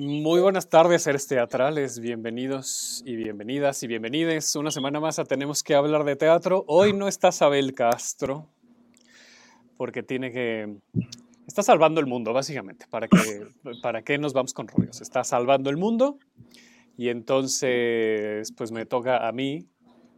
[0.00, 1.98] Muy buenas tardes, seres teatrales.
[1.98, 4.54] Bienvenidos y bienvenidas y bienvenides.
[4.54, 6.62] Una semana más a Tenemos que hablar de teatro.
[6.68, 8.46] Hoy no está Sabel Castro,
[9.76, 10.76] porque tiene que.
[11.48, 12.86] Está salvando el mundo, básicamente.
[12.88, 13.48] ¿Para qué,
[13.82, 15.00] para qué nos vamos con rollos?
[15.00, 16.20] Está salvando el mundo
[16.96, 19.66] y entonces, pues me toca a mí,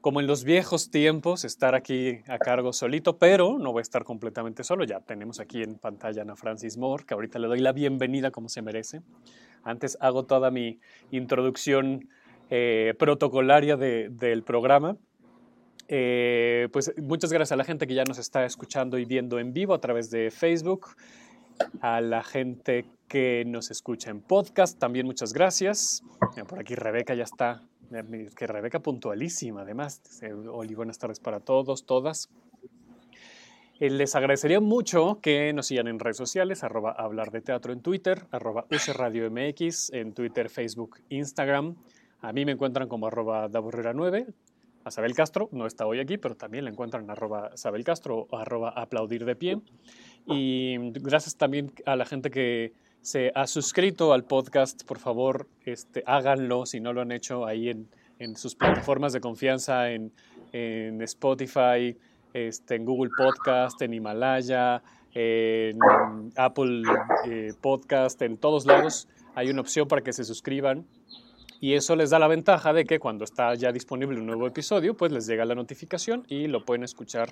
[0.01, 4.05] como en los viejos tiempos, estar aquí a cargo solito, pero no voy a estar
[4.05, 4.85] completamente solo.
[4.85, 8.31] Ya tenemos aquí en pantalla a Ana Francis Moore, que ahorita le doy la bienvenida
[8.31, 9.03] como se merece.
[9.63, 12.09] Antes hago toda mi introducción
[12.49, 14.97] eh, protocolaria de, del programa.
[15.89, 19.53] Eh, pues muchas gracias a la gente que ya nos está escuchando y viendo en
[19.53, 20.89] vivo a través de Facebook,
[21.81, 26.03] a la gente que nos escucha en podcast, también muchas gracias.
[26.49, 27.63] Por aquí Rebeca ya está,
[28.37, 30.01] que Rebeca puntualísima además.
[30.53, 32.31] Oli, buenas tardes para todos, todas.
[33.81, 38.27] Les agradecería mucho que nos sigan en redes sociales, arroba hablar de teatro en Twitter,
[38.31, 41.77] arroba Radio MX, en Twitter, Facebook, Instagram.
[42.21, 44.27] A mí me encuentran como arroba 9
[44.85, 48.29] A Sabel Castro, no está hoy aquí, pero también la encuentran en arroba Sabel Castro
[48.31, 49.63] o arroba aplaudir de pie.
[50.27, 56.03] Y gracias también a la gente que se ha suscrito al podcast, por favor, este,
[56.07, 60.13] háganlo si no lo han hecho ahí en, en sus plataformas de confianza, en,
[60.53, 61.97] en Spotify,
[62.33, 64.83] este, en Google Podcast, en Himalaya,
[65.15, 65.79] en
[66.37, 66.83] Apple
[67.27, 70.87] eh, Podcast, en todos lados hay una opción para que se suscriban.
[71.63, 74.97] Y eso les da la ventaja de que cuando está ya disponible un nuevo episodio,
[74.97, 77.31] pues les llega la notificación y lo pueden escuchar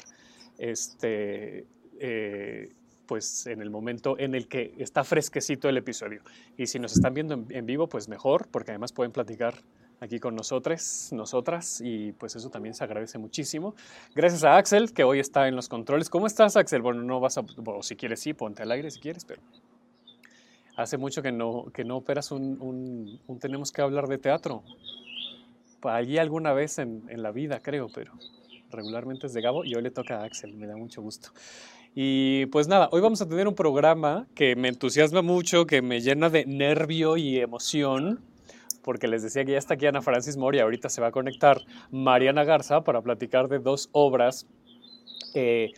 [0.58, 1.66] este,
[1.98, 2.72] eh,
[3.08, 6.20] pues en el momento en el que está fresquecito el episodio.
[6.56, 9.54] Y si nos están viendo en, vivo, pues mejor, porque además pueden platicar
[9.98, 13.74] aquí con nosotros, nosotras, y pues eso también se agradece muchísimo.
[14.14, 16.10] Gracias a Axel, que hoy está en los controles.
[16.10, 16.82] ¿Cómo estás, Axel?
[16.82, 17.44] Bueno, no vas a,
[17.80, 19.40] si quieres sí, ponte al aire si quieres, pero
[20.76, 24.62] hace mucho que no, que no operas un, un, un Tenemos que hablar de teatro.
[25.82, 28.12] Allí alguna vez en, en, la vida, creo, pero
[28.70, 31.30] regularmente es de Gabo y hoy le toca a Axel, me da mucho gusto.
[31.94, 36.00] Y pues nada, hoy vamos a tener un programa que me entusiasma mucho, que me
[36.00, 38.20] llena de nervio y emoción
[38.88, 41.60] porque les decía que ya está aquí Ana Francis Moria, ahorita se va a conectar
[41.90, 44.46] Mariana Garza para platicar de dos obras
[45.34, 45.72] eh,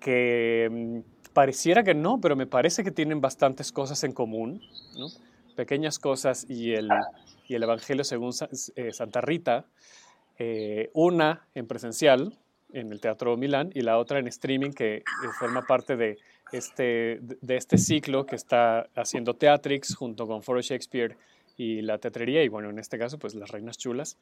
[0.00, 4.62] que mm, pareciera que no, pero me parece que tienen bastantes cosas en común,
[4.98, 5.06] ¿no?
[5.54, 6.88] pequeñas cosas y el,
[7.46, 8.32] y el Evangelio según
[8.74, 9.66] eh, Santa Rita,
[10.36, 12.36] eh, una en presencial
[12.76, 15.02] en el Teatro Milán y la otra en streaming que
[15.38, 16.18] forma parte de
[16.52, 21.16] este, de este ciclo que está haciendo Teatrix junto con Foro Shakespeare
[21.56, 24.18] y la teatrería, y bueno, en este caso, pues las reinas chulas,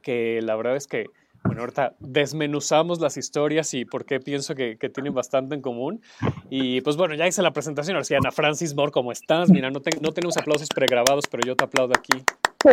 [0.00, 1.06] que la verdad es que,
[1.42, 6.00] bueno, ahorita desmenuzamos las historias y por qué pienso que, que tienen bastante en común.
[6.48, 9.50] Y pues bueno, ya hice la presentación, ahora sí, Ana Francis Moore, ¿cómo estás?
[9.50, 12.22] Mira, no, te, no tenemos aplausos pregrabados, pero yo te aplaudo aquí.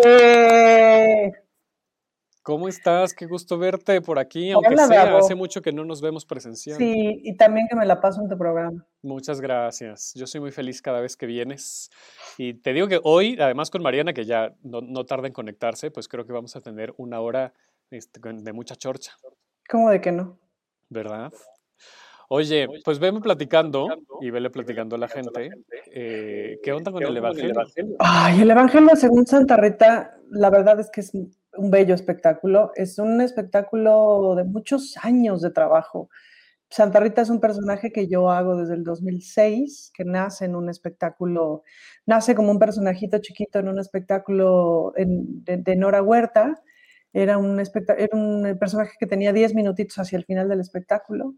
[0.05, 1.31] Eh.
[2.43, 3.13] ¿Cómo estás?
[3.13, 6.77] Qué gusto verte por aquí, aunque Hola, sea, hace mucho que no nos vemos presencial.
[6.77, 8.85] Sí, y también que me la paso en tu programa.
[9.01, 10.11] Muchas gracias.
[10.13, 11.89] Yo soy muy feliz cada vez que vienes.
[12.37, 15.89] Y te digo que hoy, además con Mariana, que ya no, no tarda en conectarse,
[15.89, 17.53] pues creo que vamos a tener una hora
[17.89, 19.13] este, de mucha chorcha.
[19.69, 20.37] ¿Cómo de que no?
[20.89, 21.31] ¿Verdad?
[22.27, 23.87] Oye, pues veme platicando
[24.19, 25.49] y vele platicando a la gente.
[25.91, 27.53] Eh, ¿Qué onda con el Evangelio?
[27.99, 31.13] Ay, el Evangelio según Santa Rita, la verdad es que es
[31.57, 32.71] un bello espectáculo.
[32.75, 36.09] Es un espectáculo de muchos años de trabajo.
[36.69, 40.69] Santa Rita es un personaje que yo hago desde el 2006, que nace en un
[40.69, 41.61] espectáculo,
[42.07, 46.59] nace como un personajito chiquito en un espectáculo de, de, Nora Huerta.
[47.13, 51.35] Era un, era un personaje que tenía 10 minutitos hacia el final del espectáculo.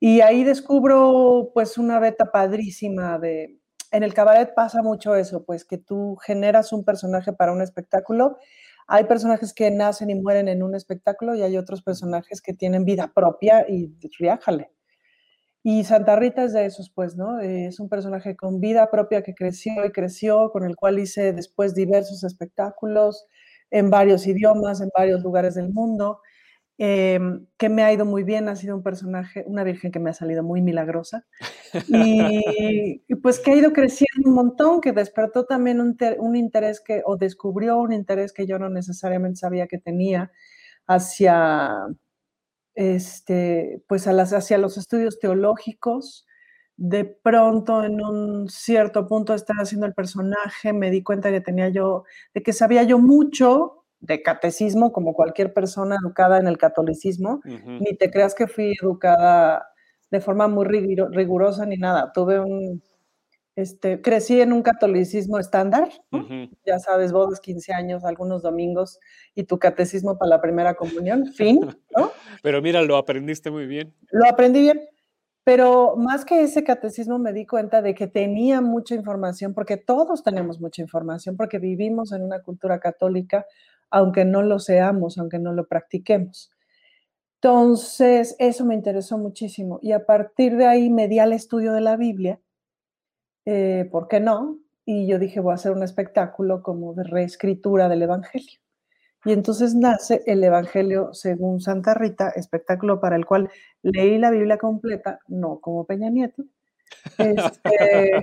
[0.00, 3.58] Y ahí descubro pues una beta padrísima de...
[3.90, 8.36] En el cabaret pasa mucho eso, pues que tú generas un personaje para un espectáculo
[8.88, 12.84] hay personajes que nacen y mueren en un espectáculo y hay otros personajes que tienen
[12.84, 14.72] vida propia y riájale.
[15.62, 17.40] Y Santa Rita es de esos, pues, ¿no?
[17.40, 21.74] Es un personaje con vida propia que creció y creció, con el cual hice después
[21.74, 23.26] diversos espectáculos
[23.70, 26.20] en varios idiomas, en varios lugares del mundo,
[26.78, 27.18] eh,
[27.56, 30.14] que me ha ido muy bien, ha sido un personaje, una virgen que me ha
[30.14, 31.26] salido muy milagrosa,
[31.88, 36.80] y, y pues que ha ido creciendo un montón, que despertó también un, un, interés
[36.80, 40.30] que, o descubrió un interés que yo no necesariamente sabía que tenía
[40.86, 41.88] hacia
[42.78, 46.26] este, pues a las, hacia los estudios teológicos.
[46.76, 51.40] De pronto, en un cierto punto de estar haciendo el personaje, me di cuenta que
[51.40, 52.04] tenía yo,
[52.34, 57.40] de que sabía yo mucho de catecismo, como cualquier persona educada en el catolicismo.
[57.44, 59.66] Ni te creas que fui educada
[60.10, 62.12] de forma muy rigurosa ni nada.
[62.12, 62.82] Tuve un,
[63.58, 65.88] este, crecí en un catolicismo estándar,
[66.64, 69.00] ya sabes, bodas, 15 años, algunos domingos
[69.34, 71.60] y tu catecismo para la primera comunión, fin,
[71.96, 72.12] ¿no?
[72.42, 73.92] Pero mira, lo aprendiste muy bien.
[74.12, 74.80] Lo aprendí bien,
[75.42, 80.22] pero más que ese catecismo me di cuenta de que tenía mucha información, porque todos
[80.22, 83.46] tenemos mucha información, porque vivimos en una cultura católica,
[83.90, 86.50] aunque no lo seamos, aunque no lo practiquemos.
[87.40, 91.80] Entonces, eso me interesó muchísimo y a partir de ahí me di al estudio de
[91.80, 92.40] la Biblia
[93.50, 94.58] eh, ¿por qué no?
[94.84, 98.60] Y yo dije, voy a hacer un espectáculo como de reescritura del Evangelio.
[99.24, 103.48] Y entonces nace el Evangelio según Santa Rita, espectáculo para el cual
[103.80, 106.44] leí la Biblia completa, no como Peña Nieto.
[107.18, 108.22] Este,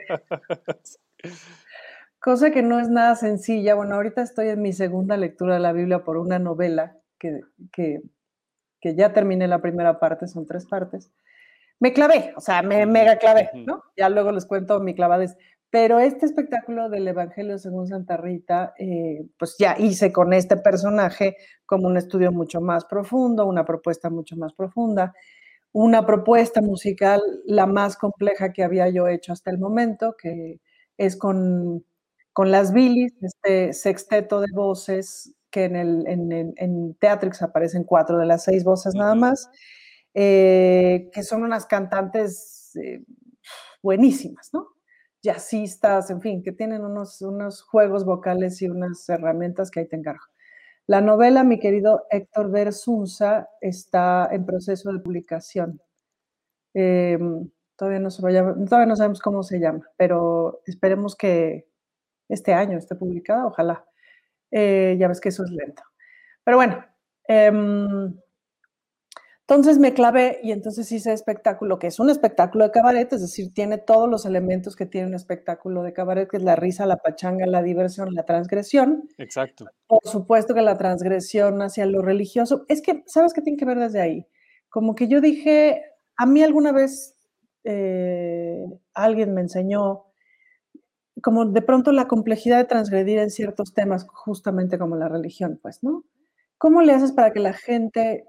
[2.25, 3.75] cosa que no es nada sencilla.
[3.75, 7.39] Bueno, ahorita estoy en mi segunda lectura de la Biblia por una novela que,
[7.71, 8.01] que,
[8.81, 11.11] que ya terminé la primera parte, son tres partes
[11.79, 13.83] me clavé, o sea, me mega clavé, ¿no?
[13.97, 15.37] Ya luego les cuento mi clavadez.
[15.69, 21.35] Pero este espectáculo del Evangelio según Santa Rita, eh, pues ya hice con este personaje
[21.65, 25.13] como un estudio mucho más profundo, una propuesta mucho más profunda,
[25.73, 30.61] una propuesta musical la más compleja que había yo hecho hasta el momento, que
[30.97, 31.83] es con,
[32.35, 38.17] con las bilis, este sexteto de voces que en, el, en, en Teatrix aparecen cuatro
[38.17, 39.49] de las seis voces nada más.
[40.13, 43.05] Eh, que son unas cantantes eh,
[43.81, 44.67] buenísimas, ¿no?
[45.21, 49.95] Jazzistas, en fin, que tienen unos, unos juegos vocales y unas herramientas que ahí te
[49.95, 50.23] encargo.
[50.87, 55.81] La novela, mi querido Héctor Versunza, está en proceso de publicación.
[56.73, 61.67] Em, todavía, no todavía no sabemos cómo se llama, pero esperemos que
[62.29, 63.85] este año esté publicada, ojalá.
[64.51, 65.83] Eh, ya ves que eso es lento.
[66.43, 66.85] Pero bueno,
[67.27, 68.15] em,
[69.47, 73.53] entonces me clavé y entonces hice espectáculo, que es un espectáculo de cabaret, es decir,
[73.53, 76.97] tiene todos los elementos que tiene un espectáculo de cabaret, que es la risa, la
[76.97, 79.07] pachanga, la diversión, la transgresión.
[79.19, 79.65] Exacto.
[79.85, 82.65] Por supuesto que la transgresión hacia lo religioso.
[82.69, 84.27] Es que, ¿sabes qué tiene que ver desde ahí?
[84.67, 85.83] Como que yo dije,
[86.17, 87.15] a mí alguna vez
[87.65, 90.04] eh, alguien me enseñó
[91.25, 95.81] como de pronto la complejidad de transgredir en ciertos temas, justamente como la religión, pues,
[95.81, 96.03] ¿no?
[96.59, 98.27] ¿Cómo le haces para que la gente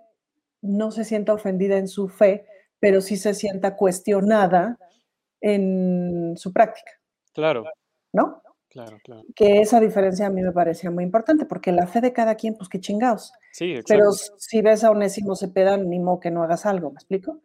[0.62, 2.46] no se sienta ofendida en su fe,
[2.80, 4.78] pero sí se sienta cuestionada
[5.42, 6.90] en su práctica.
[7.34, 7.64] Claro.
[8.14, 8.40] ¿No?
[8.70, 9.24] Claro, claro.
[9.34, 12.54] Que esa diferencia a mí me parecía muy importante, porque la fe de cada quien,
[12.54, 13.30] pues qué chingados.
[13.52, 13.88] Sí, exacto.
[13.88, 17.42] Pero si ves a Onésimo Cepeda, ni modo que no hagas algo, ¿me explico?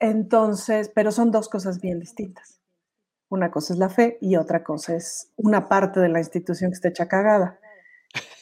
[0.00, 2.61] Entonces, pero son dos cosas bien distintas.
[3.32, 6.74] Una cosa es la fe y otra cosa es una parte de la institución que
[6.74, 7.58] está hecha cagada.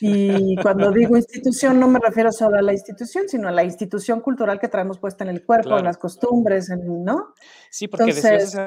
[0.01, 4.21] Y cuando digo institución no me refiero solo a la institución, sino a la institución
[4.21, 7.35] cultural que traemos puesta en el cuerpo, en las costumbres, ¿no?
[7.71, 8.59] Sí, porque decías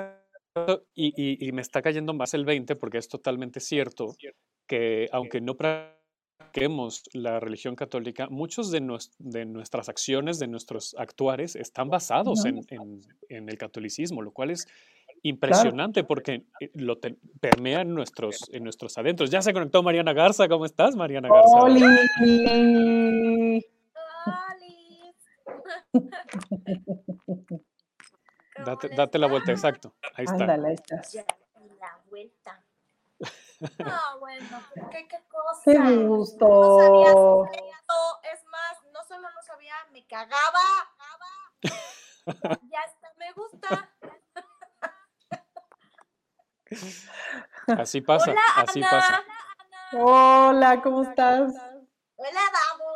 [0.96, 4.16] y, y, me está cayendo más el 20 porque es totalmente cierto
[4.66, 8.80] que aunque no practiquemos la religión católica, muchos de,
[9.20, 12.62] de, nuestras acciones, de nuestros actuares, están basados en,
[13.28, 14.68] en, el catolicismo, lo cual es
[15.24, 17.00] impresionante porque eh, lo
[17.40, 19.32] permea en nuestros, en nuestros adentros.
[19.32, 20.48] Ya se conectó Mariana Garza.
[20.48, 21.58] ¿Cómo estás, Mariana Garza?
[21.60, 21.82] ¡Holi!
[28.66, 29.96] date, date la vuelta, exacto.
[30.16, 30.44] Ahí está.
[30.44, 31.12] Ándale, ahí estás.
[31.12, 31.26] Ya
[31.80, 32.64] la vuelta.
[33.80, 34.62] Ah, bueno,
[34.92, 35.62] qué, qué cosa.
[35.64, 36.46] Qué gusto.
[36.50, 38.20] No sabía esto.
[38.34, 40.66] Es más, no solo no sabía, me cagaba.
[42.72, 43.93] Ya está, me gusta.
[47.68, 49.24] Así pasa, así pasa.
[49.94, 51.54] Hola, ¿cómo estás?
[52.16, 52.94] Hola, Davo.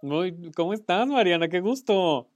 [0.00, 1.48] Muy, ¿cómo estás, Mariana?
[1.48, 2.28] Qué gusto.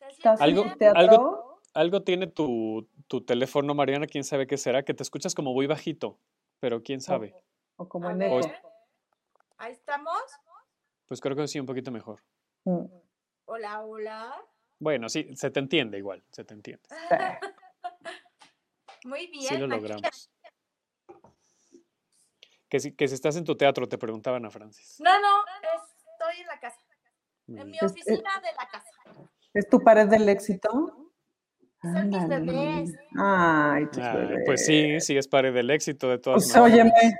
[0.00, 1.00] ¿Estás algo, en teatro?
[1.00, 5.52] algo, algo tiene tu, tu, teléfono, Mariana, quién sabe qué será, que te escuchas como
[5.52, 6.18] muy bajito,
[6.60, 7.34] pero quién sabe.
[7.76, 8.50] O, como en eco.
[9.58, 10.22] Ahí estamos.
[11.06, 12.20] Pues creo que sí, un poquito mejor.
[12.64, 12.86] Mm.
[13.44, 14.34] Hola, hola.
[14.78, 16.88] Bueno, sí, se te entiende igual, se te entiende.
[19.04, 19.44] Muy bien.
[19.48, 20.30] Sí lo logramos.
[22.68, 24.96] Que si, que si estás en tu teatro, te preguntaban a Francis.
[24.98, 25.44] No, no,
[26.10, 26.80] estoy en la casa.
[27.46, 29.28] En mi oficina de la casa.
[29.52, 30.70] ¿Es tu pared del éxito?
[31.82, 32.90] Son mis bebés.
[33.16, 34.42] Ay, tus bebés.
[34.46, 36.90] pues sí, sí es pared del éxito de todas Pues maneras.
[36.94, 37.16] óyeme,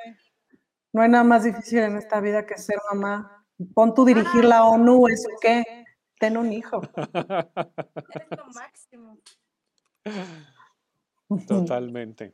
[0.92, 3.46] no hay nada más difícil en esta vida que ser mamá.
[3.74, 5.84] Pon tú dirigir la ONU, ¿eso qué?
[6.18, 6.80] Ten un hijo.
[8.08, 9.18] Es lo máximo.
[11.46, 12.32] Totalmente.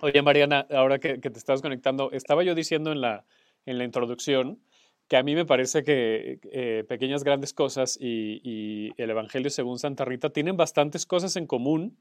[0.00, 3.24] Oye, Mariana, ahora que, te estás conectando, estaba yo diciendo en la,
[3.64, 4.60] en la introducción
[5.08, 10.04] que a mí me parece que eh, Pequeñas Grandes Cosas y el Evangelio según Santa
[10.04, 11.96] Rita tienen bastantes cosas en común.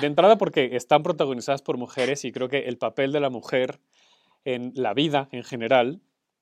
[0.00, 3.80] De entrada porque están protagonizadas por mujeres y creo que el papel de la mujer
[4.44, 6.00] en la vida en general,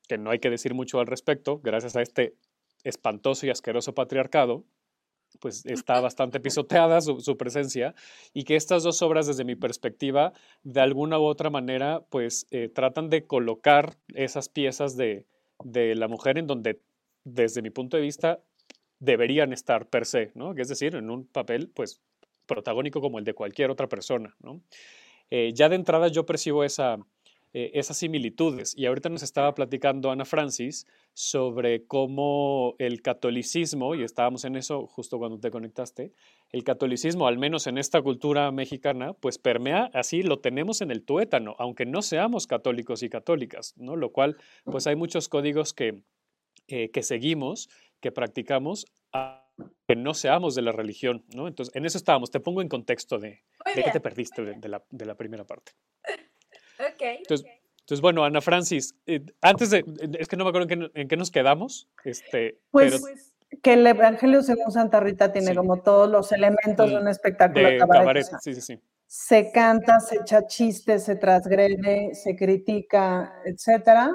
[0.08, 2.34] que no hay que decir mucho al respecto, gracias a este
[2.84, 4.64] espantoso y asqueroso patriarcado,
[5.40, 7.94] pues está bastante pisoteada su, su, presencia
[8.32, 10.32] y que estas dos obras, desde mi perspectiva,
[10.62, 15.26] de alguna u otra manera, pues eh, tratan de colocar esas piezas de,
[15.64, 16.80] de, la mujer en donde,
[17.25, 18.40] desde mi punto de vista,
[18.99, 20.54] deberían estar per se, ¿no?
[20.56, 22.00] Es decir, en un papel, pues,
[22.47, 24.61] protagónico como el de cualquier otra persona, ¿no?
[25.30, 26.99] Eh, ya de entrada yo percibo esa,
[27.52, 28.74] eh, esas similitudes.
[28.76, 34.86] Y ahorita nos estaba platicando Ana Francis sobre cómo el catolicismo, y estábamos en eso
[34.86, 36.12] justo cuando te conectaste,
[36.50, 41.04] el catolicismo, al menos en esta cultura mexicana, pues permea, así lo tenemos en el
[41.04, 43.96] tuétano, aunque no seamos católicos y católicas, ¿no?
[43.96, 46.02] Lo cual, pues hay muchos códigos que,
[46.68, 47.68] eh, que seguimos,
[48.00, 48.86] que practicamos,
[49.88, 51.48] que no seamos de la religión, ¿no?
[51.48, 52.30] Entonces, en eso estábamos.
[52.30, 53.42] Te pongo en contexto de,
[53.74, 55.72] de que te perdiste de, de, la, de la primera parte.
[56.98, 57.60] Okay, entonces, okay.
[57.80, 59.84] entonces, bueno, Ana Francis, eh, antes de,
[60.18, 61.88] es que no me acuerdo en qué, en qué nos quedamos.
[62.04, 65.56] Este, pues, pero, pues, que el Evangelio según Santa Rita tiene sí.
[65.56, 68.02] como todos los elementos de un espectáculo de cabaret.
[68.02, 68.26] cabaret.
[68.42, 68.80] Sí, sí, sí.
[69.06, 74.12] Se canta, se echa chistes, se transgrede, se critica, etcétera,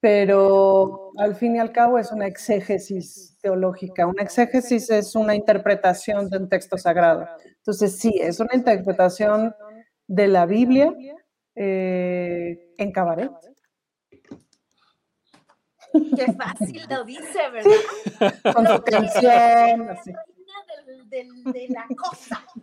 [0.00, 4.06] pero al fin y al cabo es una exégesis teológica.
[4.06, 7.26] Una exégesis es una interpretación de un texto sagrado.
[7.56, 9.54] Entonces, sí, es una interpretación
[10.06, 10.94] de la Biblia
[11.54, 13.30] eh, en cabaret.
[15.92, 18.52] Qué fácil lo dice, ¿verdad?
[18.52, 20.12] Con su canción, así.
[21.08, 22.44] De la cosa.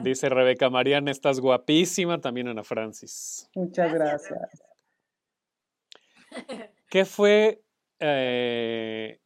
[0.00, 3.48] Dice Rebeca Mariana, estás guapísima, también Ana Francis.
[3.54, 4.62] Muchas gracias.
[6.88, 7.62] ¿Qué fue?
[7.98, 9.20] Eh,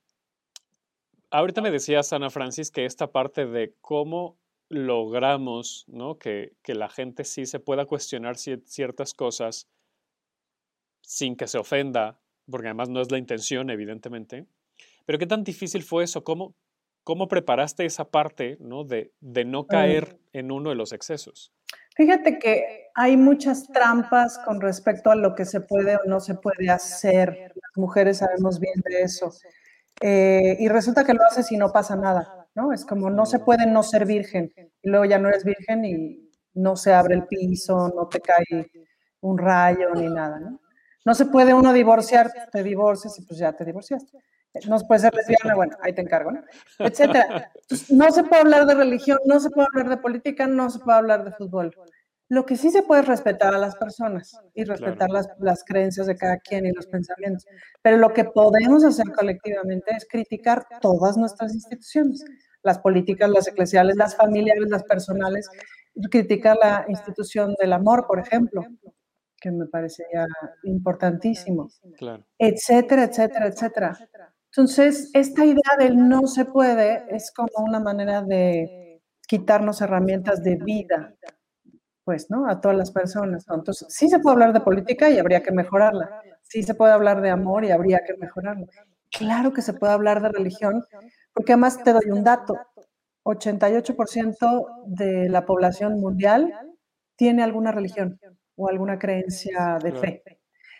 [1.30, 4.38] ahorita me decías, Ana Francis, que esta parte de cómo
[4.70, 6.18] logramos ¿no?
[6.18, 9.68] que, que, la gente sí se pueda cuestionar ciertas cosas
[11.02, 14.46] sin que se ofenda, porque además no es la intención, evidentemente.
[15.04, 16.54] Pero qué tan difícil fue eso, cómo,
[17.02, 18.84] cómo preparaste esa parte ¿no?
[18.84, 20.38] De, de no caer mm.
[20.38, 21.52] en uno de los excesos.
[21.96, 26.34] Fíjate que hay muchas trampas con respecto a lo que se puede o no se
[26.34, 27.52] puede hacer.
[27.54, 29.32] Las mujeres sabemos bien de eso.
[30.00, 32.39] Eh, y resulta que lo haces y no pasa nada.
[32.54, 32.72] ¿No?
[32.72, 34.52] Es como no se puede no ser virgen
[34.82, 38.70] y luego ya no eres virgen y no se abre el piso, no te cae
[39.20, 40.60] un rayo ni nada, ¿no?
[41.04, 44.18] No se puede uno divorciar, te divorcias y pues ya te divorciaste.
[44.68, 46.42] No se puede ser lesbiana, bueno, ahí te encargo, ¿no?
[46.78, 47.52] Etcétera.
[47.88, 50.98] No se puede hablar de religión, no se puede hablar de política, no se puede
[50.98, 51.74] hablar de fútbol.
[52.30, 55.14] Lo que sí se puede es respetar a las personas y respetar claro.
[55.14, 57.44] las, las, creencias de cada quien y los pensamientos.
[57.82, 62.24] Pero lo que podemos hacer colectivamente es criticar todas nuestras instituciones,
[62.62, 65.50] las políticas, las eclesiales, las familiares, las personales.
[66.08, 68.64] Criticar la institución del amor, por ejemplo,
[69.40, 70.24] que me parecería
[70.62, 71.68] importantísimo,
[71.98, 72.24] claro.
[72.38, 73.98] etcétera, etcétera, etcétera.
[74.52, 80.54] Entonces, esta idea del no se puede es como una manera de quitarnos herramientas de
[80.54, 81.16] vida
[82.10, 82.48] pues, ¿no?
[82.50, 83.46] A todas las personas.
[83.46, 83.54] ¿no?
[83.54, 86.10] Entonces, sí se puede hablar de política y habría que mejorarla.
[86.42, 88.66] Sí se puede hablar de amor y habría que mejorarla.
[89.12, 90.84] Claro que se puede hablar de religión,
[91.32, 92.56] porque además te doy un dato.
[93.22, 96.52] 88% de la población mundial
[97.14, 98.18] tiene alguna religión
[98.56, 100.24] o alguna creencia de fe.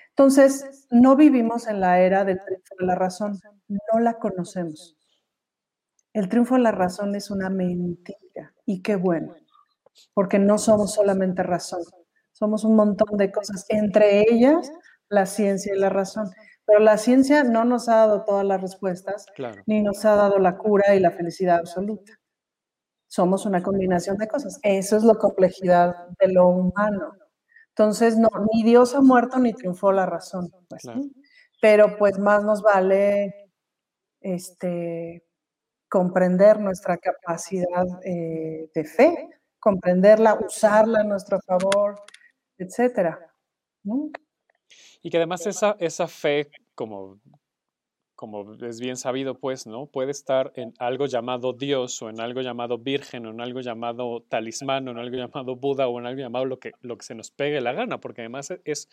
[0.09, 4.97] Entonces, no vivimos en la era del triunfo de la razón, no la conocemos.
[6.13, 9.37] El triunfo de la razón es una mentira y qué bueno
[10.15, 11.83] porque no somos solamente razón,
[12.33, 14.71] somos un montón de cosas, entre ellas
[15.09, 16.31] la ciencia y la razón.
[16.65, 19.63] Pero la ciencia no nos ha dado todas las respuestas, claro.
[19.67, 22.13] ni nos ha dado la cura y la felicidad absoluta.
[23.09, 24.61] Somos una combinación de cosas.
[24.63, 27.13] Eso es la complejidad de lo humano.
[27.71, 30.49] Entonces, no, ni Dios ha muerto ni triunfó la razón.
[30.69, 31.01] Pues, claro.
[31.61, 33.51] Pero pues más nos vale
[34.21, 35.25] este,
[35.89, 39.29] comprender nuestra capacidad eh, de fe,
[39.61, 42.03] comprenderla, usarla a nuestro favor,
[42.59, 43.31] etcétera.
[43.83, 44.11] ¿no?
[45.03, 47.21] Y que además esa, esa fe, como,
[48.15, 49.87] como es bien sabido, pues, ¿no?
[49.87, 54.25] Puede estar en algo llamado Dios, o en algo llamado Virgen, o en algo llamado
[54.29, 57.15] talismán, o en algo llamado Buda, o en algo llamado lo que, lo que se
[57.15, 58.89] nos pegue la gana, porque además es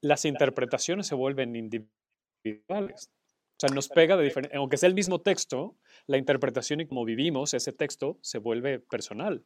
[0.00, 3.10] las interpretaciones se vuelven individuales.
[3.56, 5.76] O sea, nos pega de diferente, aunque sea el mismo texto,
[6.06, 9.44] la interpretación y cómo vivimos ese texto se vuelve personal.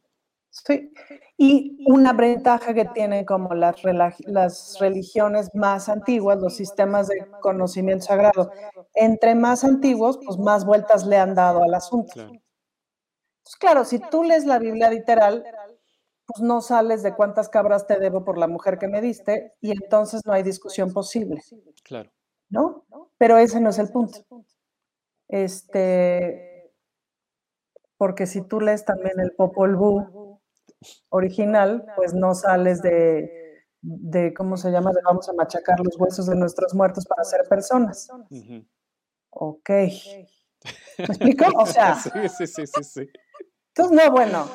[0.63, 0.93] Sí,
[1.37, 8.05] y una ventaja que tienen como las, las religiones más antiguas, los sistemas de conocimiento
[8.05, 8.51] sagrado,
[8.93, 12.13] entre más antiguos, pues más vueltas le han dado al asunto.
[12.13, 12.31] Claro.
[13.43, 15.43] Pues claro, si tú lees la Biblia literal,
[16.25, 19.71] pues no sales de cuántas cabras te debo por la mujer que me diste y
[19.71, 21.43] entonces no hay discusión posible.
[21.83, 22.09] Claro.
[22.47, 22.85] ¿No?
[23.17, 24.25] Pero ese no es el punto.
[25.27, 26.71] Este,
[27.97, 30.24] porque si tú lees también el Popol Vuh
[31.09, 34.91] original, pues no sales de, de, ¿cómo se llama?
[34.91, 38.09] De vamos a machacar los huesos de nuestros muertos para ser personas.
[39.29, 39.69] Ok.
[39.69, 41.45] ¿Me explico?
[41.57, 41.95] O sea.
[42.03, 43.09] sí, sí, sí, sí, sí.
[43.75, 44.47] Entonces, no, bueno,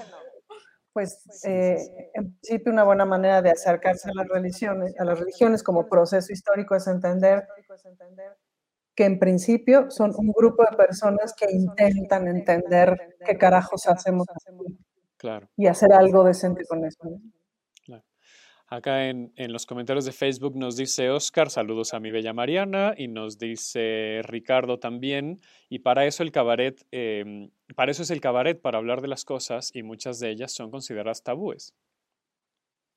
[0.92, 1.76] pues eh,
[2.14, 6.32] en principio una buena manera de acercarse a las religiones, a las religiones como proceso
[6.32, 7.46] histórico es entender
[8.96, 14.26] que en principio son un grupo de personas que intentan entender qué carajos hacemos
[15.20, 15.48] claro.
[15.56, 17.20] y hacer algo decente con eso.
[18.72, 23.08] Acá en, los comentarios de Facebook nos dice Oscar, saludos a mi bella Mariana, y
[23.08, 28.62] nos dice Ricardo también, y para eso el cabaret, em, para eso es el cabaret,
[28.62, 31.74] para hablar de las cosas, y muchas de ellas son consideradas tabúes.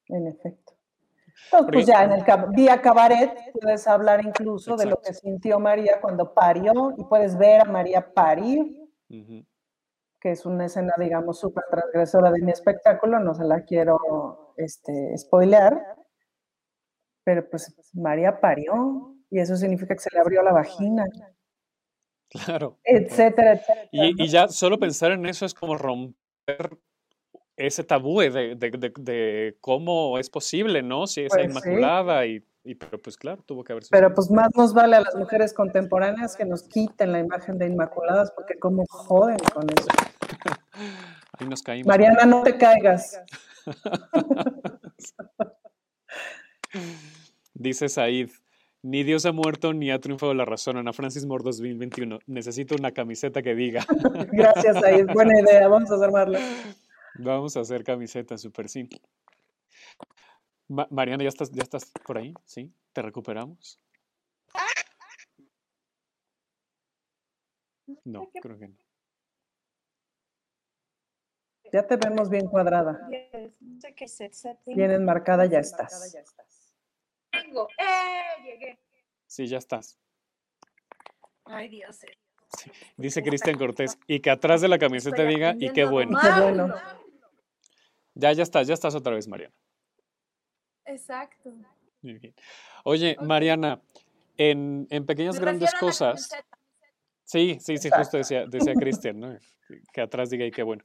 [0.10, 0.74] En efecto.
[1.72, 2.24] pues ya en el
[2.56, 7.62] día cabaret puedes hablar incluso de lo que sintió María cuando parió, y puedes ver
[7.62, 8.78] a María parir
[10.24, 15.18] que es una escena, digamos, súper transgresora de mi espectáculo, no se la quiero este,
[15.18, 15.78] spoilear,
[17.26, 21.04] pero pues María parió y eso significa que se le abrió la vagina.
[22.30, 22.80] Claro.
[22.86, 23.90] Etcétera, etcétera.
[23.92, 26.78] Y, ya solo pensar en eso es como romper
[27.58, 31.06] ese tabú de, cómo es posible, ¿no?
[31.06, 34.50] Si es pues inmaculada y y pero pues claro, tuvo que haber Pero pues más
[34.56, 38.86] nos vale a las mujeres contemporáneas que nos quiten la imagen de inmaculadas, porque como
[38.88, 39.88] joden con eso.
[41.40, 41.88] Ahí nos caímos.
[41.88, 43.20] Mariana, no te caigas.
[47.54, 48.30] Dice Said,
[48.82, 50.78] ni Dios ha muerto ni ha triunfado la razón.
[50.78, 52.20] Ana Francis Moore 2021.
[52.28, 53.86] Necesito una camiseta que diga.
[54.32, 55.08] Gracias, Said.
[55.14, 55.68] Buena idea.
[55.68, 56.40] Vamos a armarla.
[57.20, 59.00] Vamos a hacer camiseta súper simple.
[60.68, 62.34] Mariana, ¿ya estás, ¿ya estás por ahí?
[62.46, 62.74] ¿Sí?
[62.94, 63.80] ¿Te recuperamos?
[68.06, 68.76] No, creo que no.
[71.72, 73.08] Ya te vemos bien cuadrada.
[73.10, 76.14] Bien enmarcada, ya estás.
[77.32, 77.68] Tengo.
[77.80, 78.44] ¡Eh!
[78.44, 78.80] Llegué.
[79.26, 80.00] Sí, ya estás.
[81.46, 82.04] Ay, Dios.
[82.04, 82.18] Eh.
[82.98, 86.18] Dice Cristian Cortés, y que atrás de la camiseta diga, y qué bueno.
[86.22, 86.76] Qué bueno.
[88.14, 89.54] Ya, ya estás, ya estás otra vez, Mariana.
[90.86, 91.54] Exacto.
[92.02, 92.36] Muy bien.
[92.84, 93.82] Oye, Mariana,
[94.38, 96.30] en, Pequeñas Grandes Cosas.
[97.24, 99.38] Sí, sí, sí, justo decía, decía Cristian, ¿no?
[99.94, 100.84] Que atrás diga y qué bueno.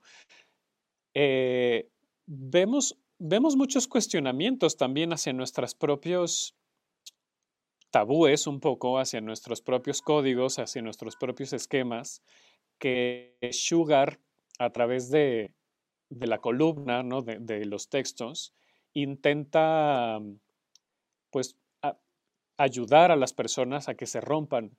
[1.14, 1.88] Eh,
[2.26, 6.54] vemos, vemos muchos cuestionamientos también hacia nuestros propios
[7.90, 12.22] tabúes, un poco, hacia nuestros propios códigos, hacia nuestros propios esquemas,
[12.78, 14.20] que Sugar,
[14.58, 15.52] a través de,
[16.10, 17.22] la columna, ¿no?
[17.22, 18.54] de, de los textos,
[19.02, 20.20] intenta
[21.30, 21.56] pues
[22.56, 24.76] ayudar a las personas a que se rompan.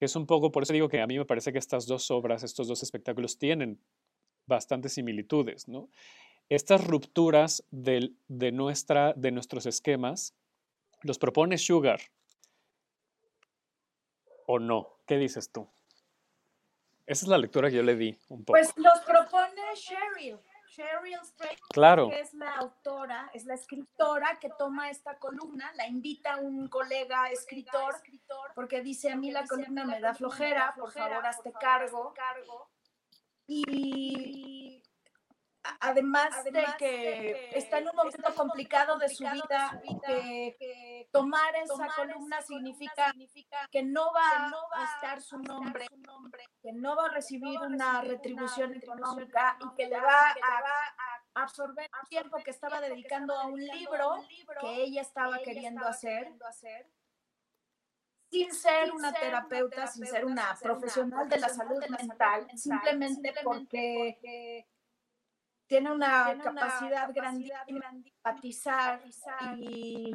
[0.00, 2.42] Es un poco, por eso digo que a mí me parece que estas dos obras,
[2.42, 3.80] estos dos espectáculos tienen
[4.46, 5.90] bastantes similitudes, ¿no?
[6.48, 8.10] Estas rupturas de,
[8.52, 10.34] nuestra, de nuestros esquemas
[11.02, 12.00] los propone Sugar.
[14.46, 14.96] ¿O no?
[15.06, 15.68] ¿Qué dices tú?
[17.06, 18.58] Esa es la lectura que yo le di un poco.
[18.58, 20.38] Pues los propone Cheryl.
[20.78, 22.08] Cheryl Strait, claro.
[22.08, 26.68] que es la autora, es la escritora que toma esta columna, la invita a un
[26.68, 27.96] colega escritor,
[28.54, 32.14] porque dice, a mí la columna me da flojera, por favor, hazte cargo.
[33.48, 34.82] Y
[35.80, 41.88] además, de que, está en un momento complicado de su vida y que, tomar esa
[41.94, 43.12] columna significa,
[43.70, 45.86] que no va, a estar su nombre,
[46.62, 52.08] que no va a recibir una retribución económica y que le va a absorber el
[52.08, 54.24] tiempo que estaba dedicando a un libro
[54.60, 56.32] que ella estaba queriendo hacer
[58.30, 64.66] sin ser una terapeuta, sin ser una profesional de la salud mental, simplemente porque
[65.68, 67.80] tiene una capacidad grande de
[68.14, 69.00] empatizar
[69.58, 70.12] y,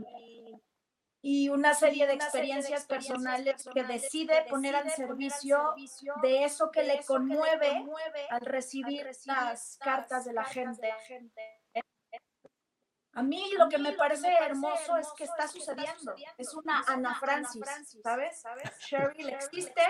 [1.22, 5.74] y, una serie de experiencias personales que decide poner al servicio
[6.22, 7.86] de eso que le conmueve
[8.30, 10.92] al recibir las cartas de la gente.
[13.16, 16.16] A mí lo que me parece hermoso es que está sucediendo.
[16.36, 17.64] Es una Ana Francis,
[18.02, 18.44] ¿sabes?
[18.80, 19.82] Cheryl existe,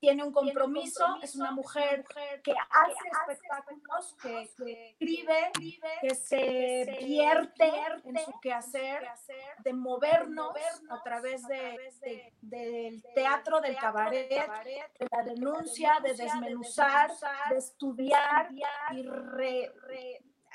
[0.00, 2.04] tiene un compromiso, es una mujer
[2.42, 5.52] que hace espectáculos, que, escribe,
[6.00, 7.70] que se vierte
[8.04, 9.06] en su quehacer,
[9.58, 10.56] de movernos
[10.88, 17.10] a través de, del teatro, del cabaret, de la denuncia, de desmenuzar,
[17.50, 18.50] de estudiar
[18.92, 19.04] y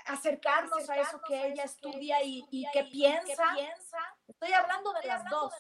[0.08, 3.44] acercarnos a eso que ella estudia y, que piensa.
[4.28, 5.54] Estoy hablando de las dos.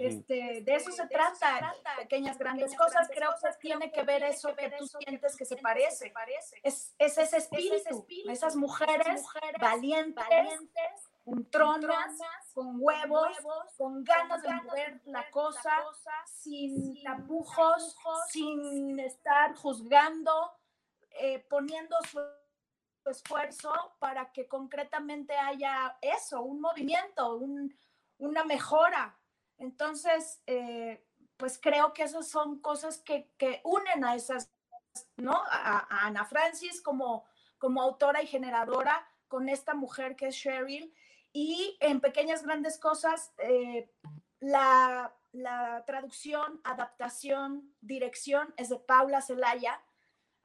[0.00, 3.08] Este, de eso se trata, pequeñas grandes cosas.
[3.12, 6.12] Creo que tiene que ver eso que tú sientes que se parece.
[6.62, 9.24] Es, es ese espíritu, esas mujeres
[9.60, 10.24] valientes,
[11.24, 12.18] con tronos,
[12.54, 13.28] con huevos,
[13.76, 15.72] con ganas de mover la cosa,
[16.26, 17.96] sin tapujos,
[18.30, 20.52] sin estar juzgando,
[21.20, 22.20] eh, poniendo su
[23.10, 27.40] esfuerzo para que concretamente haya eso, un movimiento,
[28.18, 29.17] una mejora
[29.58, 31.04] entonces, eh,
[31.36, 33.30] pues creo que esas son cosas que,
[33.64, 34.50] unen a esas,
[35.16, 35.42] ¿no?
[35.50, 37.24] A, Ana Francis como,
[37.58, 40.92] como autora y generadora con esta mujer que es Cheryl.
[41.32, 43.90] Y en Pequeñas Grandes Cosas, eh,
[44.40, 45.14] la,
[45.86, 49.80] traducción, adaptación, dirección es de Paula Zelaya.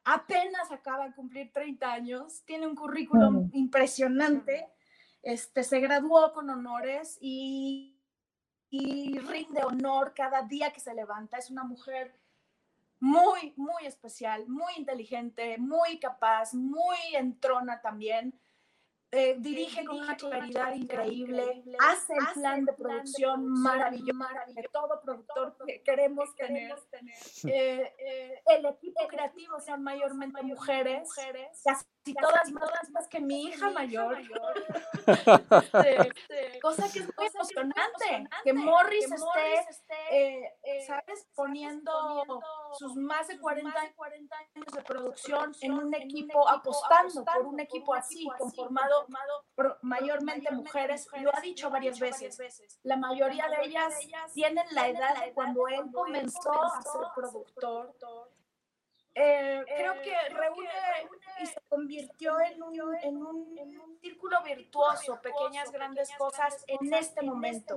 [0.03, 4.67] Apenas acaba de cumplir 30 años, tiene un currículum impresionante,
[5.21, 7.92] este, se graduó con honores y
[8.75, 11.37] y rinde honor cada día que se levanta.
[11.37, 12.11] Es una mujer
[12.99, 18.33] muy, muy especial, muy inteligente, muy capaz, muy entrona también.
[19.11, 25.55] Eh, dirige con una claridad increíble, hace el plan de producción maravilloso que todo productor
[25.67, 26.75] que queremos tener.
[27.43, 31.07] Eh, eh, el equipo creativo son mayormente mujeres,
[32.03, 34.17] casi todas más que mi hija mayor.
[36.61, 41.27] cosa que es muy emocionante, que Morris esté, ¿sabes?
[41.35, 41.91] Poniendo
[42.77, 48.27] sus más de 40 años de producción en un equipo, apostando por un equipo así,
[48.37, 49.07] conformado
[49.81, 52.37] mayormente mujeres, lo ha dicho varias veces,
[52.83, 53.93] la mayoría de ellas
[54.33, 57.93] tienen la edad de cuando él comenzó a ser productor.
[59.15, 60.69] Eh, creo que reúne
[61.39, 67.75] y se convirtió en un, en un, círculo virtuoso, pequeñas, grandes cosas en este momento.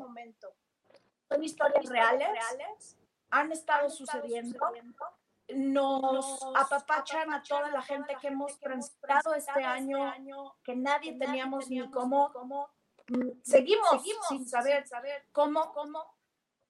[1.28, 2.96] Son historias reales,
[3.30, 4.58] han estado sucediendo
[5.54, 11.88] nos apapachan a toda la gente que hemos transitado este año, que nadie teníamos ni
[11.90, 12.32] cómo,
[13.08, 14.84] mm, seguimos sin saber
[15.32, 16.15] cómo, cómo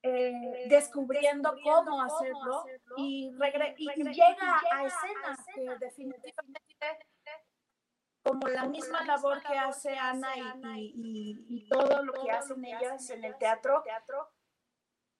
[0.08, 2.64] eh, descubriendo cómo hacerlo
[2.96, 7.06] y, llega a escenas que definitivamente
[8.22, 13.36] como la misma labor que hace Ana y, todo lo que hacen ellas en el
[13.38, 13.82] teatro,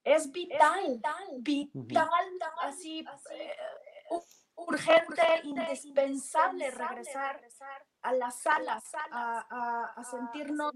[0.05, 1.01] es vital,
[1.39, 2.09] vital,
[2.63, 3.57] así, eh,
[4.55, 7.41] urgente, indispensable regresar
[8.03, 10.73] a las salas, a, sentirnos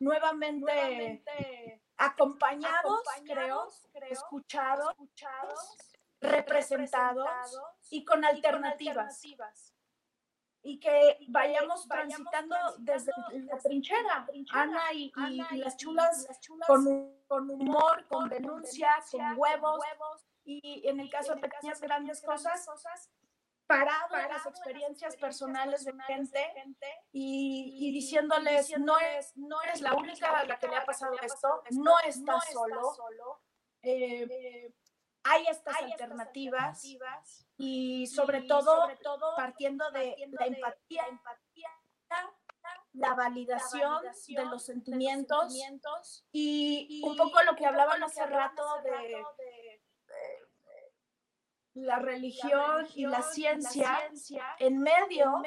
[0.00, 3.68] nuevamente acompañados, creo,
[4.10, 4.96] escuchados,
[6.20, 7.60] representados
[7.90, 9.22] y con alternativas.
[10.62, 13.12] y que vayamos transitando desde
[13.46, 15.10] la trinchera, Ana y,
[15.52, 16.26] las chulas,
[16.66, 19.82] con, con, humor, con denuncia, con huevos,
[20.44, 22.68] y en el caso de pequeñas grandes cosas,
[23.70, 26.44] parado en las experiencias personales de gente
[27.12, 31.14] y, y, diciéndoles, no, es, no eres la única a la que le ha pasado
[31.22, 32.96] esto, no estás solo.
[33.82, 34.74] Eh,
[35.22, 36.82] hay estas alternativas,
[37.56, 38.88] y sobre, todo,
[39.36, 41.04] partiendo de la empatía,
[42.94, 45.54] la validación, de los sentimientos,
[46.32, 49.22] y, un poco lo que hablaban hace rato de,
[51.74, 54.10] la religión, y la ciencia,
[54.58, 55.40] en medio,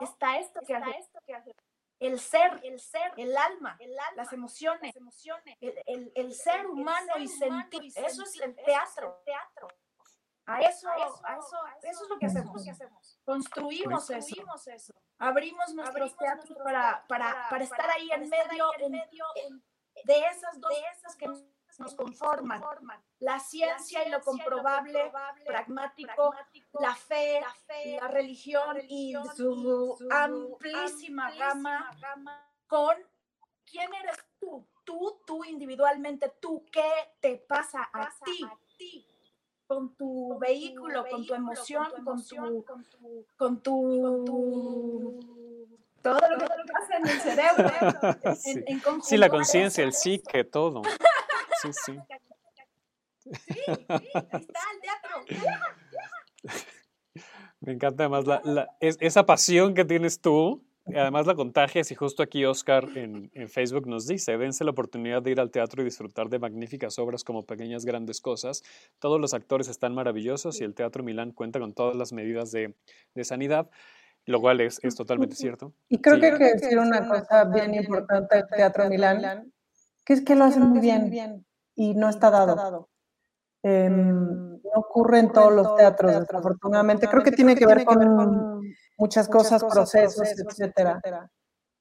[0.00, 1.54] está esto que hace
[2.00, 3.78] el ser, el ser, el alma,
[4.16, 4.94] las emociones,
[5.60, 9.18] el, ser humano y sentir, eso es el teatro.
[10.46, 13.20] A eso, a eso, eso, es lo que hacemos.
[13.24, 14.94] Construimos eso.
[15.18, 18.70] Abrimos nuestros teatros para, para, para estar ahí en medio,
[20.04, 21.44] de esas dos esas que nos
[21.96, 22.62] conforman.
[23.18, 25.12] La ciencia y lo comprobable,
[25.44, 26.34] pragmático,
[26.80, 27.40] la fe,
[28.00, 31.90] la religión y su amplísima gama
[32.66, 32.96] con
[33.64, 36.90] quién eres tú, tú, tú individualmente, tú, qué
[37.20, 39.06] te pasa a ti
[39.66, 42.64] con tu vehículo, con tu emoción, con tu,
[43.36, 45.20] con tu
[46.02, 48.34] Todo lo que pasa en el cerebro.
[48.34, 48.50] sí.
[48.50, 50.82] en, en sí, la conciencia, el psique, todo.
[51.62, 51.98] Sí, sí.
[53.18, 55.24] Sí, sí, ahí está el teatro.
[57.60, 61.90] Me encanta además la, la- es- esa pasión que tienes tú, y además la contagias
[61.90, 65.50] y justo aquí Oscar en, en Facebook nos dice, dense la oportunidad de ir al
[65.50, 68.62] teatro y disfrutar de magníficas obras como Pequeñas Grandes Cosas.
[68.98, 72.74] Todos los actores están maravillosos y el Teatro Milán cuenta con todas las medidas de,
[73.14, 73.68] de sanidad,
[74.24, 75.74] lo cual es, es totalmente cierto.
[75.90, 76.20] Y creo Sí.
[76.22, 79.52] que hay que decir una cosa bien importante del Teatro Milán,
[80.06, 81.44] que es que lo hacen muy bien
[81.80, 82.90] y no está dado.
[83.62, 87.08] Em, no ocurre en todos los teatros, desafortunadamente.
[87.08, 88.60] Creo que tiene que ver con
[88.98, 91.00] muchas cosas, procesos, etcétera.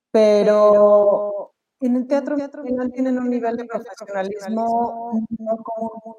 [0.09, 6.15] Pero en el teatro Milán tienen un nivel de profesionalismo no común,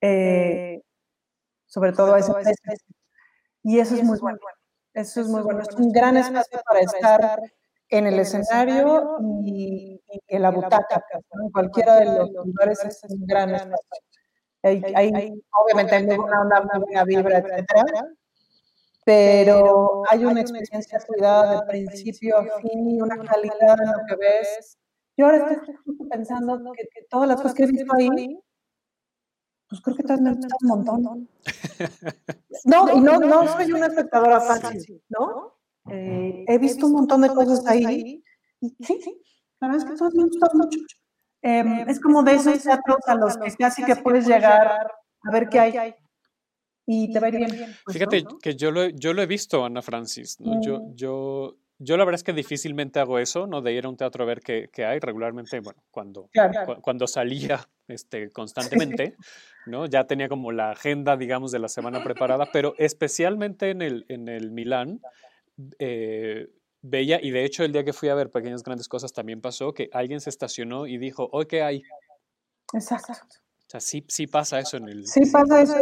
[0.00, 0.82] eh,
[1.66, 2.96] sobre todo a ese precio.
[3.62, 4.38] Y eso es muy bueno.
[4.92, 5.60] Eso es muy bueno.
[5.60, 7.40] Es un gran espacio para estar
[7.90, 9.95] en el escenario y
[10.28, 11.04] en la butaca.
[11.34, 11.44] ¿no?
[11.44, 14.02] En cualquiera de los lugares es un gran espacio.
[14.62, 17.84] Hay, hay- obviamente hay onda, muy buena vibra, etcétera,
[19.04, 24.16] pero hay una experiencia cuidada de principio a fin y una calidad en lo que
[24.16, 24.76] ves.
[25.16, 28.38] Yo ahora estoy pensando que, que todas las cosas que he visto ahí,
[29.68, 31.28] pues creo que todas me gustan un montón.
[32.64, 35.54] No, y no, no soy una espectadora fácil, ¿no?
[35.88, 38.22] Eh, he visto un montón de cosas ahí
[38.60, 39.22] y sí, sí,
[39.66, 40.78] la verdad es que todas me gustan mucho.
[41.42, 44.90] Em, es como de esos teatros a los que casi que puedes llegar
[45.22, 45.94] a ver qué hay
[46.86, 47.76] y te va a ir bien.
[47.84, 48.38] pues, Fíjate ¿no?
[48.38, 50.40] que yo lo, he- yo lo he visto, Ana Francis.
[50.40, 50.60] ¿no?
[50.60, 50.94] Yo, Mm.
[50.94, 53.60] yo, yo la verdad es que difícilmente hago eso, ¿no?
[53.60, 54.98] De ir a un teatro a ver qué, qué hay.
[55.00, 56.74] Regularmente, bueno, cuando, Claro.
[56.74, 59.14] cu- cuando salía este, constantemente,
[59.66, 59.86] ¿no?
[59.86, 64.28] Ya tenía como la agenda, digamos, de la semana preparada, pero especialmente en el, en
[64.28, 65.00] el Milán,
[65.78, 66.48] eh,
[66.82, 69.74] veía, y de hecho el día que fui a ver Pequeñas Grandes Cosas también pasó,
[69.74, 71.82] que alguien se estacionó y dijo, hoy qué hay.
[72.72, 73.12] Exacto.
[73.12, 75.06] O sea, sí, sí pasa eso en el...
[75.06, 75.76] Sí pasa eso.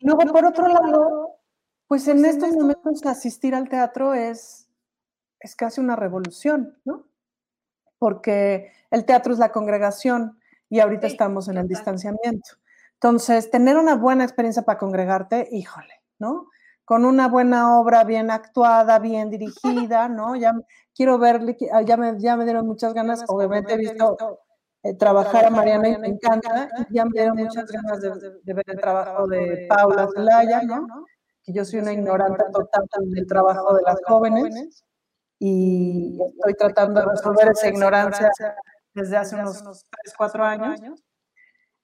[0.00, 1.36] Y luego, por otro lado,
[1.86, 4.68] pues en estos momentos asistir al teatro es,
[5.40, 7.06] es casi una revolución, ¿no?
[7.98, 10.38] Porque el teatro es la congregación
[10.70, 12.50] y ahorita Sí, estamos en el distanciamiento.
[12.94, 16.48] Entonces, tener una buena experiencia para congregarte, híjole, ¿no?
[16.88, 20.34] Con una buena obra bien actuada, bien dirigida, ¿no?
[20.36, 20.54] Ya
[20.94, 21.42] quiero ver,
[21.84, 24.16] ya me, ya me dieron muchas ganas, obviamente he visto
[24.82, 28.08] eh, trabajar a Mariana y me encanta, y ya me dieron muchas ganas de,
[28.42, 31.04] de ver el trabajo de Paula Zelaya, ¿no?
[31.44, 34.84] Que yo soy una ignorante total del trabajo de las jóvenes
[35.38, 38.32] y estoy tratando de resolver esa ignorancia
[38.94, 40.80] desde hace unos 3, 4 años.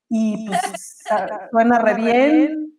[0.09, 0.61] Y pues
[1.07, 2.74] sa- suena re bien.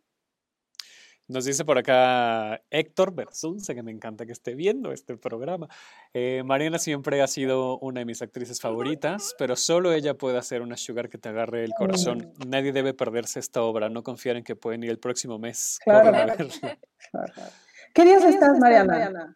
[1.27, 5.67] Nos dice por acá Héctor Bersunce, que me encanta que esté viendo este programa.
[6.13, 10.61] Eh, Mariana siempre ha sido una de mis actrices favoritas, pero solo ella puede hacer
[10.61, 12.31] una sugar que te agarre el corazón.
[12.47, 15.79] Nadie debe perderse esta obra, no confiar en que pueden ir el próximo mes.
[15.83, 16.11] Claro.
[16.11, 16.77] Corran a verla.
[17.95, 19.35] ¿Qué días estás, Mariana?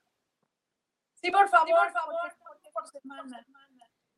[1.15, 2.35] Sí, por favor, por favor,
[2.71, 3.45] por semana.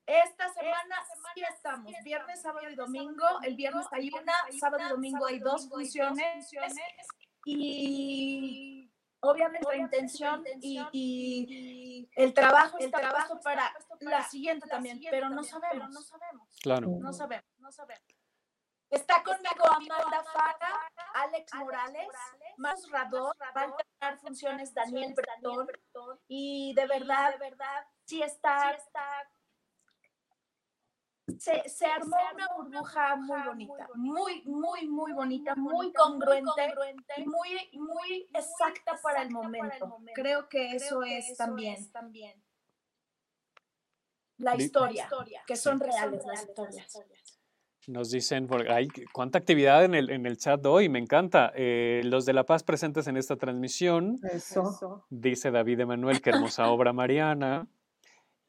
[0.06, 0.96] Esta semana
[1.34, 3.24] sí estamos, viernes, sábado y domingo.
[3.44, 6.50] El viernes hay una, sábado y domingo hay dos funciones.
[7.46, 15.30] Y obviamente la intención y, y el trabajo está trabajo para la siguiente también, pero
[15.30, 16.88] no sabemos, no sabemos, Claro.
[17.00, 18.04] no sabemos, no sabemos.
[18.90, 20.82] Está conmigo Amanda Fara,
[21.14, 22.08] Alex Morales,
[22.58, 25.68] Marcos Rador, va a alternar funciones Daniel Bretón
[26.28, 28.76] y de verdad, de verdad, sí está,
[31.38, 36.74] se, se armó una burbuja muy bonita, muy, muy, muy bonita, muy congruente,
[37.18, 39.98] y muy, muy exacta para el momento.
[40.14, 41.92] Creo que eso es también
[44.38, 45.10] la historia,
[45.46, 47.04] que son reales las historias.
[47.88, 51.52] Nos dicen, por, ay, qué- cuánta actividad en el, en el chat hoy, me encanta.
[51.56, 55.06] Eh, los de La Paz presentes en esta transmisión, Eso.
[55.10, 57.68] dice David Emanuel, qué hermosa obra Mariana.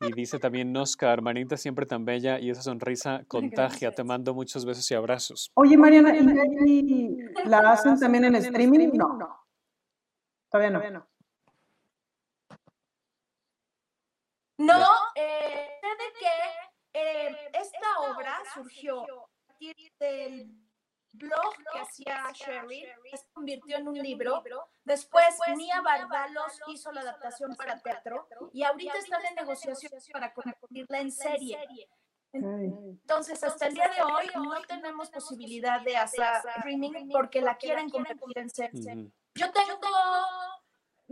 [0.02, 3.92] Y dice también Oscar, Marinita siempre tan bella y esa sonrisa contagia.
[3.92, 5.50] Te mando muchos besos y abrazos.
[5.54, 8.90] Oye, Mariana, ¿y ahí la hacen también en streaming?
[8.94, 9.46] No.
[10.50, 11.06] Todavía no.
[14.58, 14.74] No,
[15.16, 19.06] eh, sé de que eh, esta obra surgió a
[19.48, 20.61] partir del
[21.12, 24.42] blog que hacía Sherry, se convirtió en un libro.
[24.84, 31.00] Después, Mia Barbalos hizo la adaptación para teatro y ahorita están en negociaciones para convertirla
[31.00, 31.58] en serie.
[32.32, 36.24] Entonces, hasta el día de hoy no tenemos posibilidad de hacer
[36.56, 39.12] streaming porque la quieren convertir en serie.
[39.34, 39.80] Yo tengo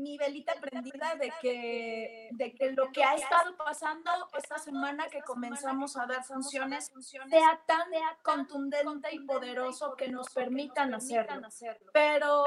[0.00, 5.20] mi velita prendida de que, de que lo que ha estado pasando esta semana que
[5.22, 6.90] comenzamos a dar funciones
[7.28, 7.88] sea tan
[8.22, 11.50] contundente y poderoso que nos permitan hacerlo.
[11.92, 12.44] Pero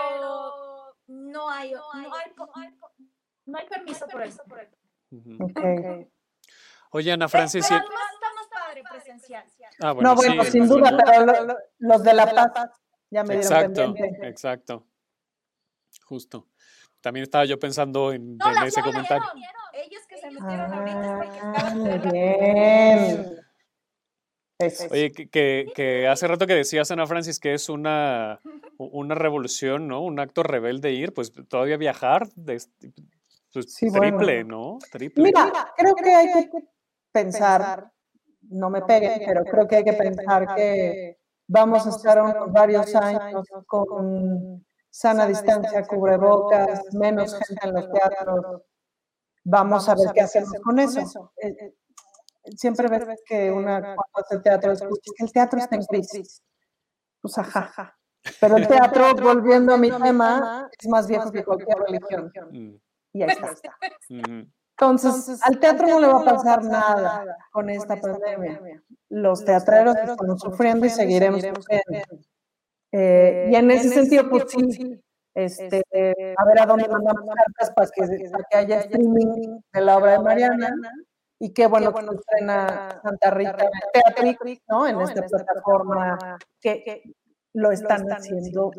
[1.08, 2.76] no hay, no hay,
[3.46, 4.44] no hay permiso por eso.
[5.39, 6.10] Okay.
[6.92, 7.68] Oye, Ana Francis.
[7.68, 9.46] Pero además estamos padre presencial.
[9.82, 11.58] Ah, bueno, no, bueno, sí, sin duda, pero lo-
[13.10, 14.28] ya me dieron Exacto, pendiente.
[14.28, 14.88] exacto.
[16.04, 16.48] Justo.
[17.04, 19.26] También estaba yo pensando en, No, en las ese comentario.
[19.74, 20.72] Ellos que se metieron
[21.42, 23.39] Ah, bien.
[24.58, 24.88] Eso.
[24.89, 28.39] Oye, que, que, que hace rato que decías, Ana Francis, que es una,
[28.78, 30.02] una revolución, ¿no?
[30.02, 32.62] Un acto rebelde ir, pues todavía viajar, de,
[33.52, 34.18] pues, Sí, bueno.
[34.18, 34.78] triple, ¿no?
[34.89, 35.24] Triple.
[35.26, 36.50] Mira, creo que hay que
[37.12, 37.92] pensar,
[38.44, 42.96] no me peguen, pero creo que hay que pensar que vamos a estar unos varios
[42.96, 48.62] años con sana distancia, cubrebocas, menos gente en los teatros.
[49.43, 51.34] Vamos a ver qué hacemos con eso.
[51.38, 51.75] Eh, eh,
[52.56, 56.43] Siempre ves que una cuando hace teatro escucha que el teatro está en crisis.
[57.21, 57.97] Pues ajá.
[58.39, 62.32] Pero el teatro, volviendo a mi tema, es más viejo que cualquier religión.
[62.51, 62.75] Mm,
[63.13, 63.56] Y ahí está.
[64.77, 68.84] Entonces, al teatro no le va a pasar nada con esta pandemia.
[69.10, 72.19] Los teatreros estamos sufriendo y seguiremos sufriendo.
[72.93, 75.01] Eh, y en ese sentido, pues sí,
[75.34, 75.82] este,
[76.38, 80.12] a ver a dónde mandamos cartas para que, para que haya streaming de la obra
[80.13, 80.69] de Mariana.
[81.39, 83.58] Y qué bueno que se estrena Santa Rita
[83.91, 84.88] Teatrix, ¿no?
[84.88, 87.01] En esta plataforma que
[87.53, 88.71] lo están haciendo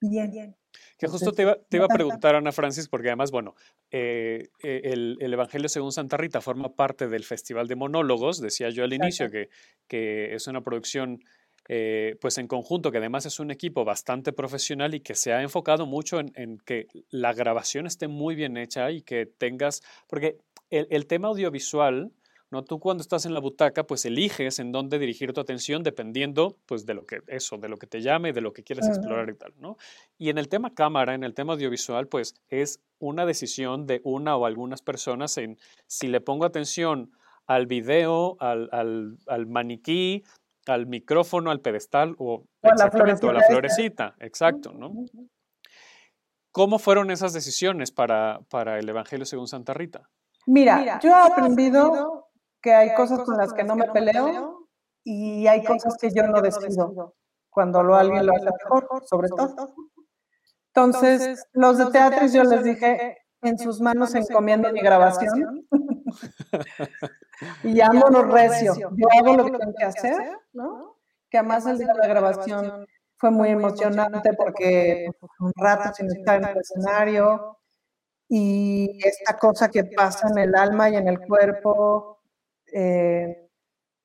[0.00, 0.56] bien.
[0.96, 3.54] Que justo te iba, te iba a preguntar, Ana Francis, porque además, bueno,
[3.90, 8.70] eh, eh, el, el Evangelio según Santa Rita forma parte del Festival de Monólogos, decía
[8.70, 9.48] yo al inicio, que,
[9.86, 11.20] que es una producción
[11.68, 15.42] eh, pues en conjunto, que además es un equipo bastante profesional y que se ha
[15.42, 20.38] enfocado mucho en, en que la grabación esté muy bien hecha y que tengas, porque
[20.70, 22.10] el, el tema audiovisual,
[22.50, 22.64] ¿no?
[22.64, 26.86] Tú cuando estás en la butaca, pues eliges en dónde dirigir tu atención dependiendo, pues,
[26.86, 29.34] de lo que, eso, de lo que te llame, de lo que quieres explorar y
[29.34, 29.76] tal, ¿no?
[30.16, 34.36] Y en el tema cámara, en el tema audiovisual, pues, es una decisión de una
[34.36, 37.12] o algunas personas en si le pongo atención
[37.46, 40.24] al video, al, al, al maniquí,
[40.68, 44.14] al micrófono, al pedestal o, la exactamente, o a la florecita esta.
[44.14, 44.92] florecita, exacto, ¿no?
[46.52, 50.08] ¿Cómo fueron esas decisiones para, para el Evangelio según Santa Rita?
[50.46, 52.28] Mira, yo he aprendido
[52.60, 54.68] que hay cosas con las que no me peleo
[55.04, 57.14] y hay cosas que yo no decido
[57.50, 59.74] cuando lo alguien lo hace mejor, sobre todo.
[60.74, 65.66] Entonces, los de teatro yo les dije, en sus manos encomiendo mi grabación
[67.62, 68.90] y vámonos recio.
[68.96, 70.96] Yo hago lo que tengo que hacer, ¿no?
[71.30, 76.06] Que además el día de la grabación fue muy emocionante porque pues, un rato sin
[76.06, 77.58] estar en el escenario
[78.28, 82.20] y esta cosa que pasa en el alma y en el cuerpo,
[82.72, 83.48] eh,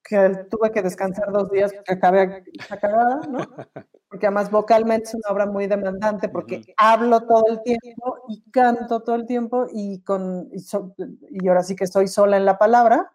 [0.04, 3.38] que tuve que descansar dos días porque acabé acabada, ¿no?
[4.10, 6.74] Porque además vocalmente es una obra muy demandante porque Ujú.
[6.78, 10.94] hablo todo el tiempo y canto todo el tiempo y, con, y, so-
[11.32, 13.12] y ahora sí que estoy sola en la palabra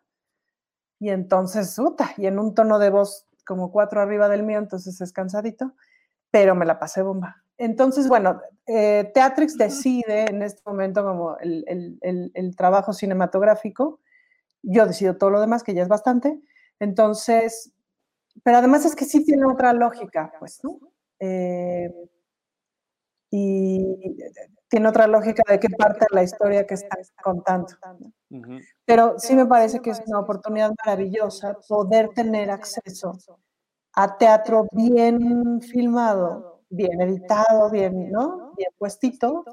[1.00, 5.00] y entonces, uta, y en un tono de voz como cuatro arriba del mío, entonces
[5.00, 5.74] es cansadito,
[6.32, 7.44] pero me la pasé bomba.
[7.58, 14.00] Entonces, bueno, eh, Teatrix decide en este momento como el, el- el- el trabajo cinematográfico,
[14.62, 16.40] yo decido todo lo demás, que ya es bastante,
[16.80, 17.72] entonces,
[18.44, 20.78] pero además es que sí tiene otra lógica, pues, ¿no?
[21.20, 21.90] Eh,
[23.30, 24.16] y
[24.68, 27.68] tiene otra lógica de qué parte de la historia que estás contando.
[28.84, 33.18] Pero sí me parece que es una oportunidad maravillosa poder tener acceso
[33.94, 38.52] a teatro bien filmado, bien editado, bien, ¿no?
[38.56, 39.44] Bien puestito,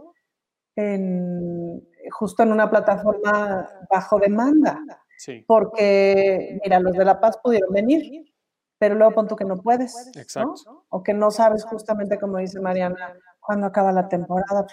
[0.76, 4.82] en, justo en una plataforma bajo demanda.
[5.18, 8.34] Sí, Porque, mira, los de La Paz pudieron venir,
[8.78, 10.22] pero luego pon tú que no puedes, ¿no?
[10.22, 10.86] Exacto.
[10.90, 14.68] O que no sabes justamente, como dice Mariana, cuándo acaba la temporada,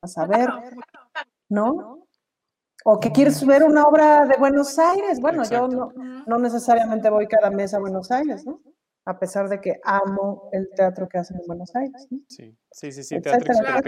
[0.00, 0.48] a saber,
[1.48, 2.07] ¿no?
[2.84, 5.20] O que quieres ver una obra de Buenos Aires.
[5.20, 5.92] Bueno, yo no,
[6.26, 8.60] no necesariamente voy cada mes a Buenos Aires, ¿no?
[9.04, 12.06] A pesar de que amo el teatro que hacen en Buenos Aires.
[12.10, 12.18] ¿no?
[12.28, 13.80] Sí, sí, sí, sí, que etcétera.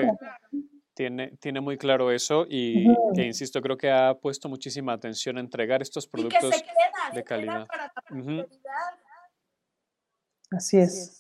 [0.95, 5.41] tiene, tiene muy claro eso y, e insisto, creo que ha puesto muchísima atención a
[5.41, 6.55] entregar estos Y que productos.
[6.57, 6.73] se queda,
[7.13, 7.67] de se queda calidad.
[7.67, 8.47] para la.
[10.53, 11.20] Así es.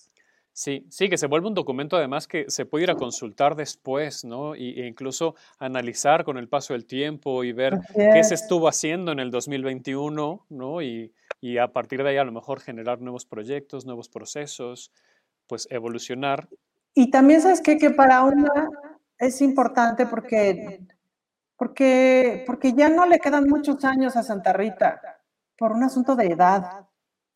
[0.60, 4.26] Sí, sí, que se vuelve un documento además que se puede ir a consultar después,
[4.26, 4.54] ¿no?
[4.54, 8.42] Y, e incluso analizar con el paso del tiempo y ver Así qué se es.
[8.42, 10.82] estuvo haciendo en el 2021, ¿no?
[10.82, 14.92] Y, y a partir de ahí a lo mejor generar nuevos proyectos, nuevos procesos,
[15.46, 16.46] pues evolucionar.
[16.92, 17.78] Y también sabes qué?
[17.78, 18.68] que para una
[19.16, 20.78] es importante porque
[21.56, 25.22] Porque, porque ya no le quedan muchos años a Santa Rita,
[25.56, 26.86] por un asunto de edad.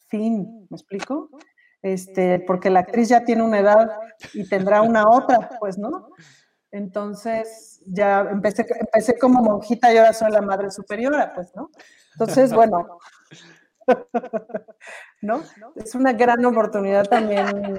[0.09, 1.31] Fin, ¿me explico?
[1.85, 3.91] Este, porque la actriz ya tiene una edad
[4.33, 6.09] y tendrá una otra, pues, ¿no?
[6.71, 11.71] Entonces, ya empecé, empecé como monjita y ahora soy la madre superiora, pues, ¿no?
[12.13, 12.99] Entonces, bueno,
[15.21, 15.43] ¿no?
[15.77, 17.79] Es una gran oportunidad también.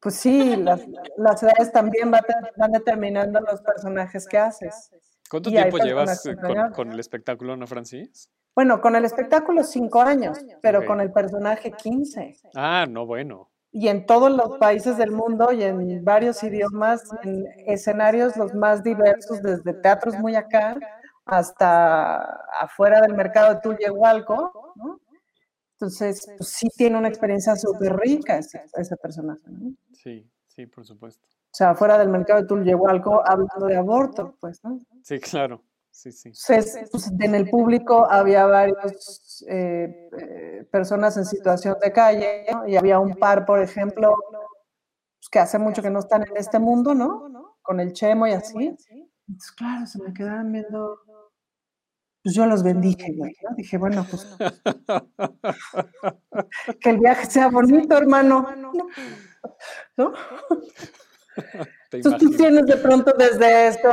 [0.00, 0.80] Pues sí, las,
[1.18, 4.90] las edades también van, determinando los personajes que haces.
[5.28, 6.26] ¿Cuánto tiempo llevas
[6.74, 8.30] con, el espectáculo, Ana Francis?
[8.60, 12.36] Bueno, con el espectáculo cinco años, pero con el personaje 15.
[12.54, 17.46] Ah, no, bueno y en todos los países del mundo y en varios idiomas, en
[17.66, 20.76] escenarios los más diversos, desde teatros muy acá
[21.24, 22.16] hasta
[22.60, 25.00] afuera del mercado de Tullehualco, ¿no?
[25.76, 29.72] Entonces, pues sí tiene una experiencia súper rica ese, ese personaje, ¿no?
[29.94, 31.26] Sí, sí, por supuesto.
[31.26, 34.78] O sea, afuera del mercado de Tullehualco, hablando de aborto, pues, ¿no?
[35.02, 35.62] Sí, claro.
[35.92, 36.32] Sí, sí.
[36.90, 42.98] pues, en el público había varias eh, eh, personas en situación de calle y había
[42.98, 47.58] un par, por ejemplo, pues, que hace mucho que no están en este mundo, ¿no?
[47.60, 48.76] Con el chemo y así.
[49.28, 51.00] Entonces, claro, se me quedaban viendo.
[52.22, 53.54] Pues yo los bendije, güey, ¿no?
[53.56, 54.26] Dije, bueno, pues.
[56.80, 58.48] que el viaje sea bonito, hermano.
[59.96, 60.12] ¿No?
[61.92, 63.90] Entonces tú tienes de pronto desde esto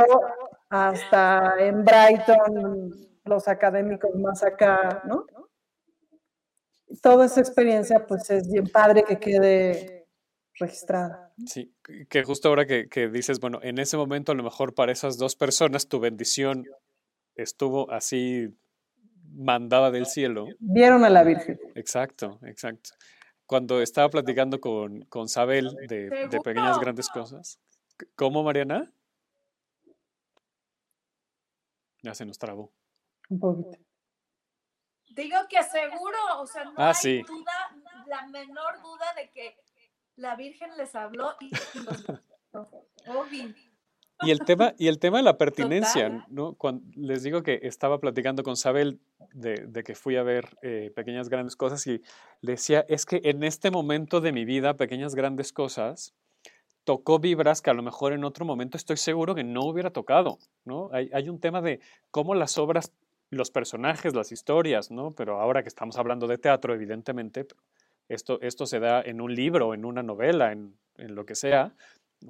[0.68, 2.90] hasta en Brighton,
[3.24, 5.26] los académicos más acá, ¿no?
[7.02, 10.06] Toda esa experiencia, pues es bien padre que quede
[10.54, 11.32] registrada.
[11.46, 11.74] Sí,
[12.08, 15.36] que justo ahora que, dices, bueno, en ese momento a lo mejor para esas dos
[15.36, 16.64] personas tu bendición
[17.34, 18.48] estuvo así
[19.34, 20.46] mandada del cielo.
[20.58, 21.58] Vieron a la Virgen.
[21.74, 22.90] Exacto, exacto.
[23.46, 27.58] Cuando estaba platicando con, con Sabel de, de pequeñas grandes cosas.
[28.14, 28.90] ¿Cómo, Mariana?
[32.02, 32.72] Ya se nos trabó.
[33.28, 33.78] Un poquito.
[35.10, 37.52] Digo que seguro, o sea, no ah, hay duda,
[38.06, 39.56] la menor duda de que
[40.16, 41.50] la Virgen les habló y,
[44.22, 46.54] y el tema, y el tema de la pertinencia, ¿no?
[46.54, 49.00] Cuando les digo que estaba platicando con Sabel
[49.32, 52.02] de, que fui a ver eh, Pequeñas Grandes Cosas y
[52.40, 56.14] le decía, es que en este momento de mi vida, Pequeñas Grandes Cosas,
[56.88, 60.38] tocó vibras que a lo mejor en otro momento estoy seguro que no hubiera tocado,
[60.64, 60.88] ¿no?
[60.90, 61.80] Hay, un tema de
[62.10, 62.94] cómo las obras,
[63.28, 65.10] los personajes, las historias, ¿no?
[65.10, 67.46] Pero ahora que estamos hablando de teatro, evidentemente,
[68.08, 71.74] esto, esto se da en un libro, en una novela, en, lo que sea,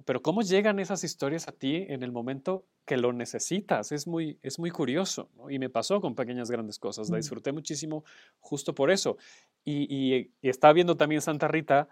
[0.04, 4.40] pero cómo llegan esas historias a ti en el momento que lo necesitas, es muy,
[4.42, 7.20] es muy curioso, Y me pasó con pequeñas grandes cosas, la mm.
[7.20, 8.02] disfruté muchísimo
[8.40, 9.18] justo por eso.
[9.64, 11.88] Y, y, y estaba viendo también Santa Rita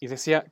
[0.00, 0.44] y decía,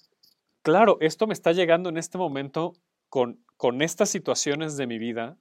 [0.66, 2.72] claro, esto me está llegando en este momento
[3.08, 5.36] con, con estas situaciones de mi vida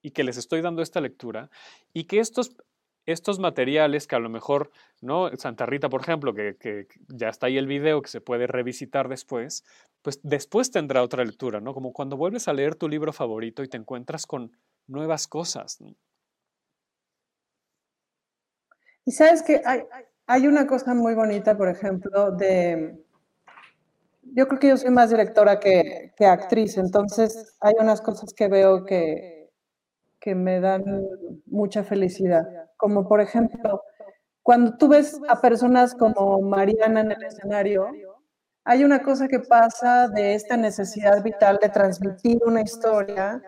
[0.00, 1.50] y que les estoy dando esta lectura
[1.92, 2.56] y que estos,
[3.04, 5.28] estos materiales que a lo mejor, ¿no?
[5.36, 9.64] Santa Rita, por ejemplo, que, ya está ahí el video que se puede revisitar después,
[10.02, 11.74] pues después tendrá otra lectura, ¿no?
[11.74, 14.52] Como cuando vuelves a leer tu libro favorito y te encuentras con
[14.86, 15.78] nuevas cosas.
[19.04, 19.82] Y sabes que hay,
[20.28, 23.04] hay una cosa muy bonita, por ejemplo, de,
[24.22, 28.84] yo creo que yo soy más directora que, actriz, entonces hay unas cosas que veo
[28.84, 29.40] que,
[30.34, 30.84] me dan
[31.46, 32.44] mucha felicidad,
[32.76, 33.82] como por ejemplo,
[34.42, 37.88] cuando tú ves a personas como Mariana en el escenario,
[38.64, 43.42] hay una cosa que pasa de esta necesidad vital de transmitir una historia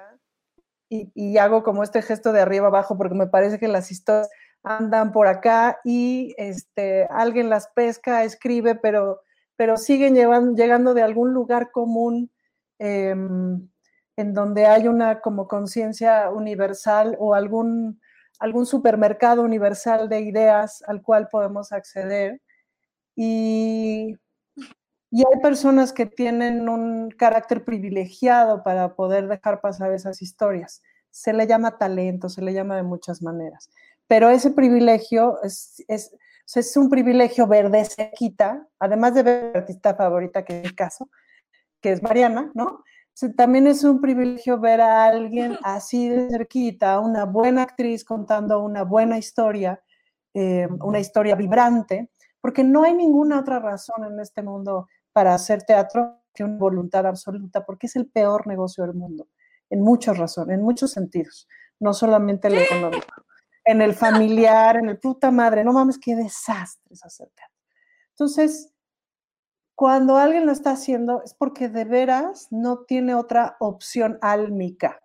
[0.88, 4.28] y, y, hago como este gesto de arriba abajo porque me parece que las historias
[4.62, 9.20] andan por acá y este, alguien las pesca, escribe, pero
[9.57, 12.30] pero siguen llegando de algún lugar común
[12.78, 13.68] em,
[14.16, 18.00] en donde hay una como conciencia universal o algún,
[18.38, 22.40] algún supermercado universal de ideas al cual podemos acceder.
[23.14, 24.16] Y,
[25.11, 30.82] y hay personas que tienen un carácter privilegiado para poder dejar pasar esas historias.
[31.11, 33.70] Se le llama talento, se le llama de muchas maneras.
[34.07, 36.16] Pero ese privilegio es
[36.61, 40.74] es un privilegio ver de cerquita, además de ver a artista favorita, que es el
[40.74, 41.09] caso,
[41.80, 42.82] que es Mariana, ¿no?
[43.36, 48.84] también es un privilegio ver a alguien así de cerquita, una buena actriz contando una
[48.84, 49.82] buena historia,
[50.34, 55.62] eh, una historia vibrante, porque no hay ninguna otra razón en este mundo para hacer
[55.62, 59.28] teatro que una voluntad absoluta, porque es el peor negocio del mundo,
[59.68, 61.46] en muchas razones, en muchos sentidos,
[61.78, 63.11] no solamente el económico
[63.64, 67.56] en el familiar, en el puta madre, no mames, qué desastre teatro.
[68.10, 68.72] Entonces,
[69.74, 74.98] cuando alguien lo está haciendo es porque de veras no tiene otra opción álmica.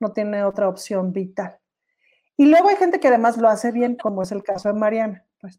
[0.00, 1.58] no tiene otra opción vital.
[2.36, 5.24] Y luego hay gente que además lo hace bien, como es el caso de Mariana.
[5.40, 5.56] Pues,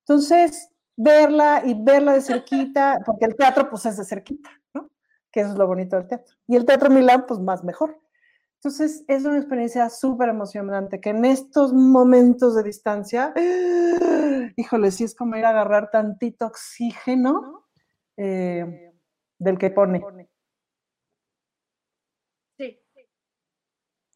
[0.00, 4.90] Entonces, verla y verla de cerquita, porque el teatro pues es de cerquita, ¿no?
[5.32, 6.36] Que eso es lo bonito del teatro.
[6.46, 7.98] Y el Teatro Milán, pues más mejor.
[8.64, 13.34] Entonces, es una experiencia súper emocionante que en estos momentos de distancia,
[14.56, 17.66] híjole, sí es como ir a agarrar tantito oxígeno
[18.16, 18.92] eh,
[19.36, 20.00] del que pone.
[22.56, 22.80] Sí.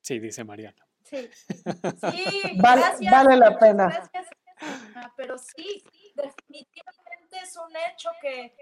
[0.01, 0.87] Sí, dice Mariana.
[1.03, 1.29] Sí,
[2.13, 3.89] sí vale, gracias, vale la pena.
[3.89, 4.29] Gracias.
[5.17, 5.83] Pero sí,
[6.15, 8.55] definitivamente es un hecho que,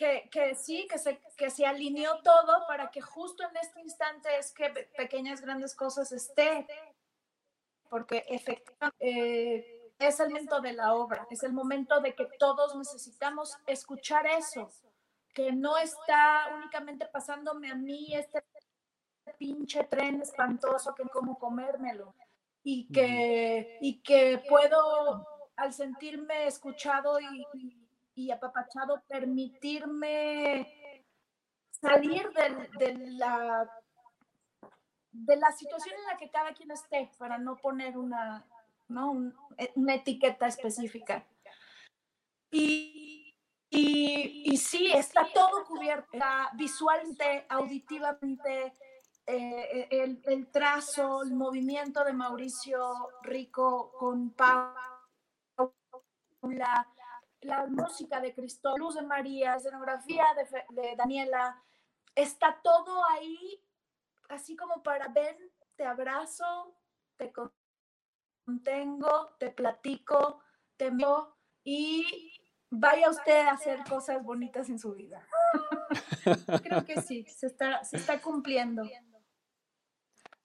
[0.00, 4.30] que, que, sí, que se, que se alineó todo para que justo en este instante
[4.38, 6.66] es que pequeñas grandes cosas esté,
[7.90, 12.74] porque efectivamente eh, es el momento de la obra, es el momento de que todos
[12.76, 14.70] necesitamos escuchar eso,
[15.34, 18.42] que no está únicamente pasándome a mí este
[19.38, 22.14] pinche tren espantoso que como comérmelo
[22.62, 25.26] y que, y que puedo
[25.56, 27.79] al sentirme escuchado y,
[28.24, 31.04] y, apapachado permitirme
[31.70, 33.68] salir de, de, la
[35.12, 38.46] de la situación en la que cada quien esté para no poner una,
[38.88, 39.32] ¿no?
[39.74, 41.26] una etiqueta específica.
[42.50, 43.36] Y,
[43.70, 46.18] y, y, sí, está todo cubierto,
[46.54, 48.74] visualmente, auditivamente,
[49.26, 54.74] eh, el, el, trazo, el movimiento de Mauricio Rico con Paula,
[57.42, 61.62] la música de Cristóbal, Luz de María, escenografía de, de, Daniela,
[62.14, 63.62] está todo ahí,
[64.28, 65.36] así como para ven,
[65.76, 66.74] te abrazo,
[67.16, 67.32] te
[68.46, 70.42] contengo, te platico,
[70.76, 72.32] te veo y
[72.70, 75.26] vaya usted a hacer cosas bonitas en su vida.
[76.62, 78.82] Creo que sí, se está, se está cumpliendo.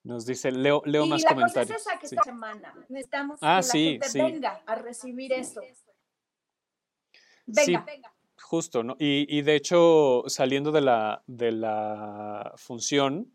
[0.04, 1.68] Nos dice, leo, leo y más la comentarios.
[1.68, 2.16] Cosa es esa que Sí.
[2.16, 4.22] esta semana necesitamos Ah, que sí, la gente sí.
[4.22, 5.34] venga a recibir
[7.48, 7.62] eso.
[7.64, 8.12] Sí, Venga, venga.
[8.41, 8.96] Justo, ¿no?
[9.00, 13.32] Y, y de hecho, saliendo de la, de la función,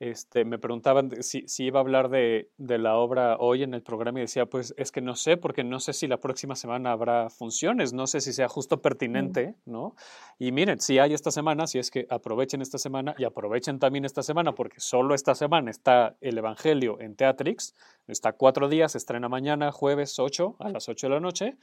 [0.00, 3.82] este, me preguntaban si, si iba a hablar de, de la obra hoy en el
[3.82, 6.92] programa y decía, pues es que no sé, porque no sé si la próxima semana
[6.92, 9.94] habrá funciones, no sé si sea justo pertinente, ¿no?
[10.38, 14.06] Y miren, si hay esta semana, si es que aprovechen esta semana y aprovechen también
[14.06, 17.74] esta semana, porque solo esta semana está el Evangelio en Teatrix,
[18.08, 21.58] está cuatro días, estrena mañana, jueves 8, a las 8 de la noche,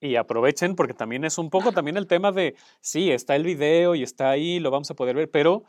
[0.00, 3.94] y aprovechen porque también es un poco también el tema de, sí, está el video
[3.94, 5.64] y está ahí, lo vamos a poder ver, pero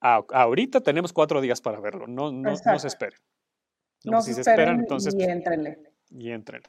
[0.00, 3.18] a- ahorita tenemos cuatro días para verlo, no, no, no se esperen.
[4.04, 5.78] No, No se si se esperen entonces y éntrenle.
[6.10, 6.62] y entren.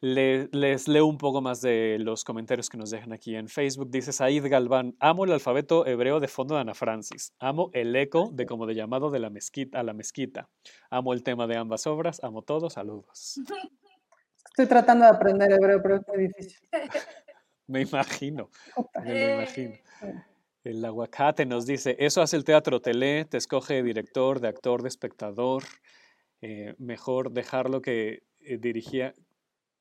[0.00, 3.88] Le- les leo un poco más de los comentarios que nos dejan aquí en Facebook.
[3.90, 8.30] Dice Said Galván, amo el alfabeto hebreo de fondo de Ana Francis, amo el eco
[8.32, 10.48] de como de llamado de la mezquita a la mezquita,
[10.90, 13.38] amo el tema de ambas obras, amo todo, saludos.
[14.52, 16.68] Estoy tratando de aprender hebreo, pero es muy difícil.
[17.68, 18.50] Me imagino,
[19.02, 19.74] me lo imagino.
[20.62, 24.48] El aguacate nos dice, eso hace el teatro, te lee, te escoge de director, de
[24.48, 25.62] actor, de espectador.
[26.42, 29.14] eh, mejor dejarlo que eh, dirigía,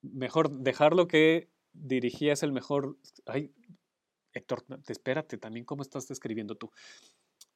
[0.01, 2.97] mejor dejarlo que dirigía es el mejor.
[3.25, 3.51] Ay,
[4.31, 6.71] Héctor, espérate, también cómo estás escribiendo tú.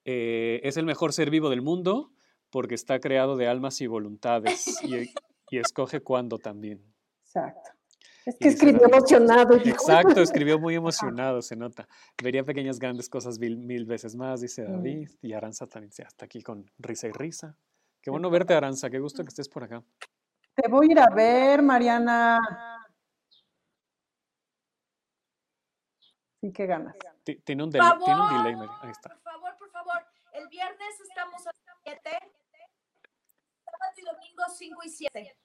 [0.03, 2.11] Eh, es el mejor ser vivo del mundo
[2.49, 5.13] porque está creado de almas y voluntades y,
[5.49, 6.95] y escoge cuándo también.
[7.36, 7.71] Exacto.
[8.25, 9.57] Es que escribió David, emocionado.
[9.57, 9.67] hijo.
[10.15, 11.88] Exacto, escribió muy emocionado, se nota.
[12.23, 14.71] Vería pequeñas grandes cosas mil, mil veces más, dice Mm.
[14.71, 15.09] David.
[15.21, 17.55] Y Aranza también se- hasta aquí con risa y risa.
[18.01, 19.83] Qué bueno verte, Aranza, qué gusto que estés por acá.
[20.55, 22.39] Te voy a ir a ver, Mariana.
[26.41, 26.95] Sí, qué ganas.
[27.23, 28.69] Ti- Tiene un, delay, tiene un delay, Mary.
[28.69, 29.17] Ahí Por está.
[29.17, 30.05] favor, por favor.
[30.33, 31.99] El viernes estamos a las 7.
[33.65, 35.38] Sábado y domingo 5 y 7.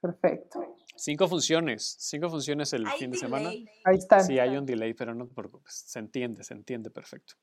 [0.00, 0.76] Perfecto.
[0.96, 3.50] Cinco funciones, cinco funciones el Hay fin de semana.
[3.84, 4.24] Ahí están.
[4.24, 7.34] Sí, hay un delay, pero no te preocupes, se entiende, se entiende perfecto.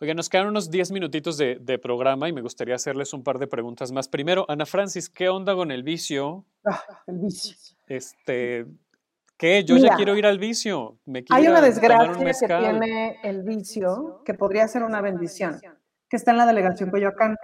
[0.00, 3.40] Oiga, nos quedan unos 10 minutitos de, de programa y me gustaría hacerles un par
[3.40, 4.08] de preguntas más.
[4.08, 6.44] Primero, Ana Francis, ¿qué onda con el vicio?
[6.64, 7.56] Ah, el vicio.
[7.88, 8.64] Este,
[9.36, 9.64] ¿qué?
[9.64, 11.00] Yo ya quiero ir al vicio.
[11.04, 15.60] Me quiero Hay una desgracia un que tiene el vicio que podría ser una bendición,
[16.08, 17.36] que está en la delegación Coyoacán.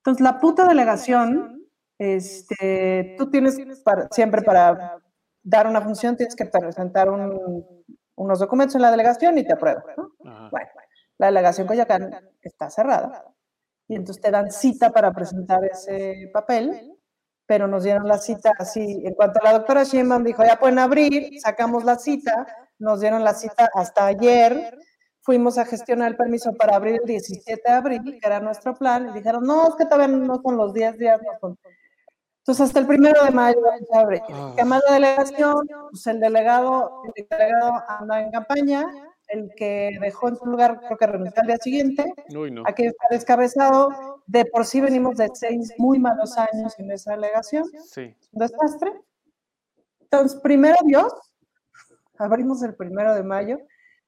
[0.00, 1.61] Entonces, la puta delegación,
[2.10, 4.98] este, tú tienes para- siempre para
[5.42, 7.84] dar una función, tienes que presentar un-
[8.16, 9.82] unos documentos en la delegación y te aprueban.
[9.96, 10.10] ¿no?
[10.50, 10.68] Bueno,
[11.18, 12.10] la delegación Coyoacán
[12.42, 13.24] está cerrada.
[13.88, 16.96] Y entonces te dan cita para presentar ese papel,
[17.46, 19.02] pero nos dieron la cita así.
[19.04, 22.46] En cuanto la doctora Sheinbaum dijo, ya pueden abrir, sacamos la cita,
[22.78, 24.78] nos dieron la cita hasta ayer,
[25.20, 29.08] fuimos a gestionar el permiso para abrir el 17 de abril, que era nuestro plan,
[29.10, 31.58] y dijeron, no, es que todavía no son los 10 días, no son.
[32.42, 34.20] Entonces, hasta el primero de mayo se abre.
[34.32, 34.52] Ah.
[34.56, 35.68] ¿Qué más la delegación?
[35.90, 38.84] Pues el delegado, el delegado anda en campaña,
[39.28, 42.64] el que dejó en su lugar, creo que renunció al día siguiente, Uy, no.
[42.66, 43.90] aquí está descabezado.
[44.26, 48.14] De por sí venimos de seis muy malos años en esa delegación, Sí.
[48.32, 48.92] un desastre.
[50.00, 51.12] Entonces, primero Dios,
[52.18, 53.58] abrimos el primero de mayo,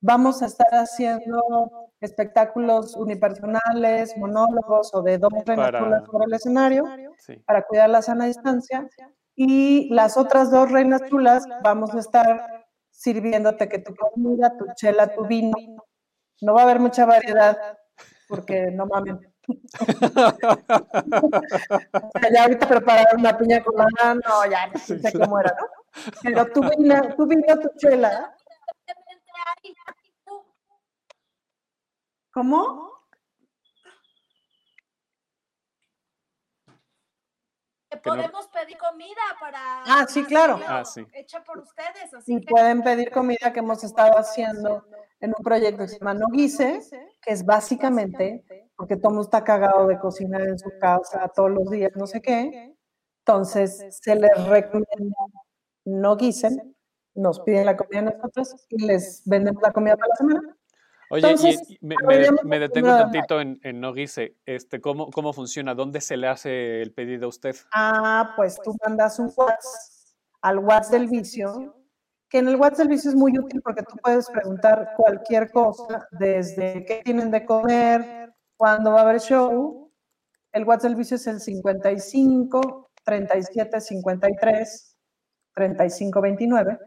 [0.00, 6.84] vamos a estar haciendo espectáculos unipersonales, monólogos o de dos reinas sobre el escenario
[7.18, 7.36] Sí.
[7.46, 8.88] para cuidar la sana distancia.
[9.36, 15.12] Y las otras dos reinas chulas vamos a estar sirviéndote que tu comida, tu chela,
[15.14, 15.56] tu vino.
[16.40, 17.56] No va a haber mucha variedad
[18.28, 19.18] porque no mamen.
[21.92, 25.66] O sea, ya ahorita prepararon una piña colada, no, ya no sé cómo era, ¿no?
[26.22, 28.34] Pero tu vino, tu vino, tu chela.
[32.34, 32.90] ¿Cómo?
[37.94, 39.84] No- podemos pedir comida para.
[39.84, 40.58] Ah, sí, claro.
[40.66, 41.06] Ah, sí.
[41.12, 42.46] Hecha por ustedes, así Y que.
[42.50, 44.84] pueden pedir comida que hemos estado haciendo
[45.20, 46.80] en un proyecto que se llama No Guise,
[47.22, 48.44] que es básicamente,
[48.76, 52.06] porque todo el mundo está cagado de cocinar en su casa todos los días, no
[52.08, 52.74] sé qué.
[53.20, 55.16] Entonces, se les recomienda
[55.86, 56.74] no guisen,
[57.14, 60.56] nos piden la comida a nosotros y les vendemos la comida para la semana.
[61.10, 64.36] Oye, Entonces, y me, detengo de tantito en, en no guise.
[64.46, 65.74] Este, ¿cómo, ¿Cómo funciona?
[65.74, 67.56] ¿Dónde se le hace el pedido a usted?
[67.72, 69.94] Ah, pues tú mandas un WhatsApp
[70.44, 71.74] al WhatsApp del vicio,
[72.28, 76.06] que en el WhatsApp del vicio es muy útil porque tú puedes preguntar cualquier cosa,
[76.12, 79.90] desde qué tienen de comer, cuándo va a haber show.
[80.52, 84.96] El WhatsApp del vicio es el 55 37 53
[85.54, 86.78] 35 29.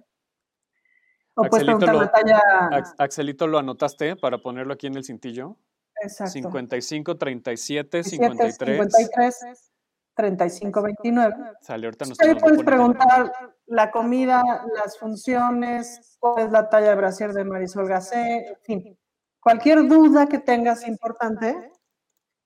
[1.40, 2.78] O puedes Axelito, preguntar lo- la talla.
[2.78, 5.56] Ax- Axelito, ¿lo anotaste para ponerlo aquí en el cintillo?
[6.02, 6.32] Exacto.
[6.32, 9.38] 55, 37, 57, 53.
[9.40, 9.72] 53
[10.16, 11.36] 35 29.
[11.62, 13.32] Sale, ahorita nos Ahí puedes preguntar
[13.68, 14.44] la comida,
[14.76, 19.00] las funciones, cuál es la talla de brasier de Marisol Gacé, en fin.
[19.40, 21.72] Cualquier duda que tengas importante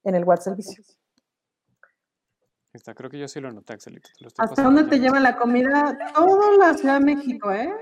[0.03, 0.83] en el WhatsApp servicio.
[2.73, 4.09] Está, creo que yo sí lo anoté, Axelito.
[4.19, 5.97] lo ¿Hasta dónde te lleva la comida?
[6.13, 7.73] Toda la Ciudad de México, ¿eh?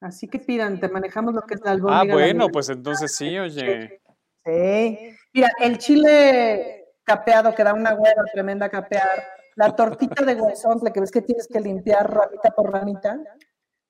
[0.00, 2.04] Así que pidan, te manejamos lo que es la Ah, albóndiga.
[2.04, 4.00] la bueno, pues entonces sí, oye.
[4.44, 5.16] Sí.
[5.32, 9.24] Mira, el chile capeado que da una hueva tremenda capear,
[9.56, 13.18] la tortita de guasontle que ves que tienes que limpiar ramita por ramita,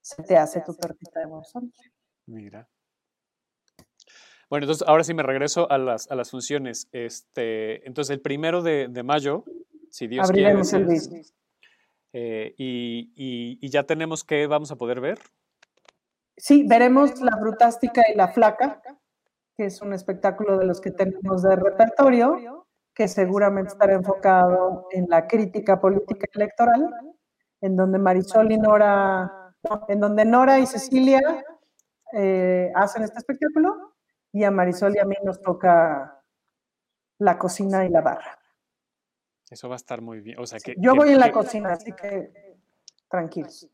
[0.01, 1.93] se te hace tu tortita de guasontle.
[2.27, 2.69] Mira.
[4.49, 6.89] Bueno, entonces ahora sí me regreso a las, a las funciones.
[6.93, 9.45] Este, entonces, el primero de, de mayo,
[9.91, 10.85] si Dios Abriremos quiere.
[10.85, 11.35] el business.
[12.13, 15.19] eh, y, y- y ya tenemos que vamos a poder ver.
[16.37, 18.83] Sí, veremos la brutástica y la flaca,
[19.57, 25.07] que es un espectáculo de los que tenemos de repertorio, que seguramente estará enfocado en
[25.09, 26.91] la crítica política electoral,
[27.61, 31.45] en donde Marisol y Nora, no, en donde Nora y Cecilia
[32.13, 33.95] eh, hacen este espectáculo,
[34.33, 36.23] y a Marisol y a mí nos toca
[37.19, 38.39] la cocina y la barra.
[39.49, 40.39] Eso va a estar muy bien.
[40.39, 42.59] O sea, que, Yo que- voy en la que- cocina, así que
[43.09, 43.71] tranquilos.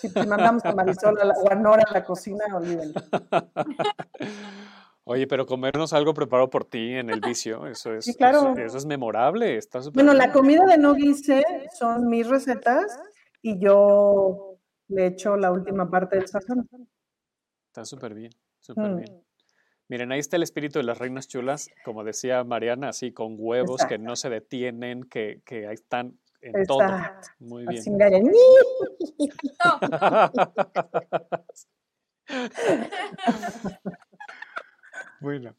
[0.00, 2.94] Si te mandamos a Marisol a la- o a Nora a la cocina, olvídenlo.
[5.04, 8.52] Oye, pero comernos algo preparado por ti en el vicio, eso es, Sí, claro.
[8.52, 11.42] eso, eso es memorable, está Bueno, la comida de no guise
[11.78, 12.98] son mis recetas
[13.40, 16.68] y yo le echo la última parte del sazón.
[17.68, 18.96] Está súper bien, súper Mm.
[18.96, 19.22] bien.
[19.88, 23.86] Miren, ahí está el espíritu de las reinas chulas, como decía Mariana, así con huevos
[23.86, 26.82] que no se detienen, que, que ahí están en todo.
[26.82, 27.28] Exacto.
[27.40, 27.82] Muy bien.
[27.86, 28.30] Engañan.
[35.20, 35.56] Bueno,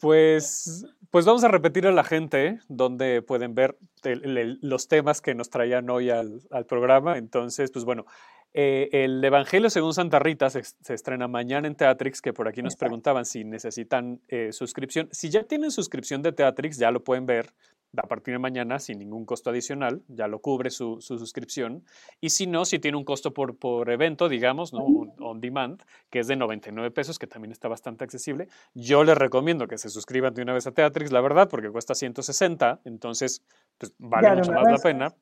[0.00, 5.20] pues, pues vamos a repetir a la gente donde pueden ver el- el- los temas
[5.20, 7.16] que nos traían hoy al, al programa.
[7.16, 8.04] Entonces, pues bueno,
[8.52, 12.62] eh, el Evangelio según Santa Rita se, se estrena mañana en Teatrix, que por aquí
[12.62, 12.86] nos Exacto.
[12.90, 15.08] preguntaban si necesitan eh, suscripción.
[15.12, 17.52] Si ya tienen suscripción de Teatrix, ya lo pueden ver
[17.96, 21.84] a partir de mañana sin ningún costo adicional, ya lo cubre su, su suscripción.
[22.20, 24.84] Y si no, si tiene un costo por, por evento, digamos, ¿no?
[24.84, 28.48] Un on demand, que es de 99 pesos, que también está bastante accesible.
[28.74, 31.94] Yo les recomiendo que se suscriban de una vez a Teatrix, la verdad, porque cuesta
[31.94, 33.42] 160, entonces
[33.78, 34.82] pues, vale Ya mucho más la vez.
[34.82, 35.14] pena.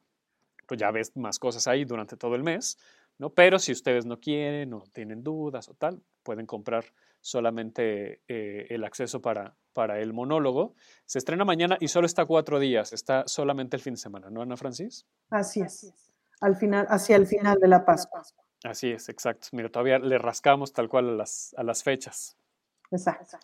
[0.66, 2.76] Pues ya ves más cosas ahí durante todo el mes,
[3.16, 3.30] ¿no?
[3.30, 6.84] Pero si ustedes no quieren o tienen dudas o tal, pueden comprar
[7.20, 10.74] solamente eh, el acceso para, para el monólogo.
[11.06, 14.42] Se estrena mañana y solo está cuatro días, está solamente el fin de semana, ¿no,
[14.42, 15.06] Ana Francis?
[15.30, 15.92] Así es.
[16.40, 18.22] Al final, hacia el final de la Pascua.
[18.64, 19.48] Así es, exacto.
[19.52, 22.36] Mira, todavía le rascamos tal cual a las, a las fechas.
[22.90, 23.38] Exacto.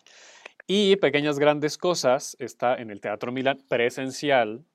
[0.67, 4.65] Y Pequeñas Grandes Cosas está en el Teatro Milán presencial,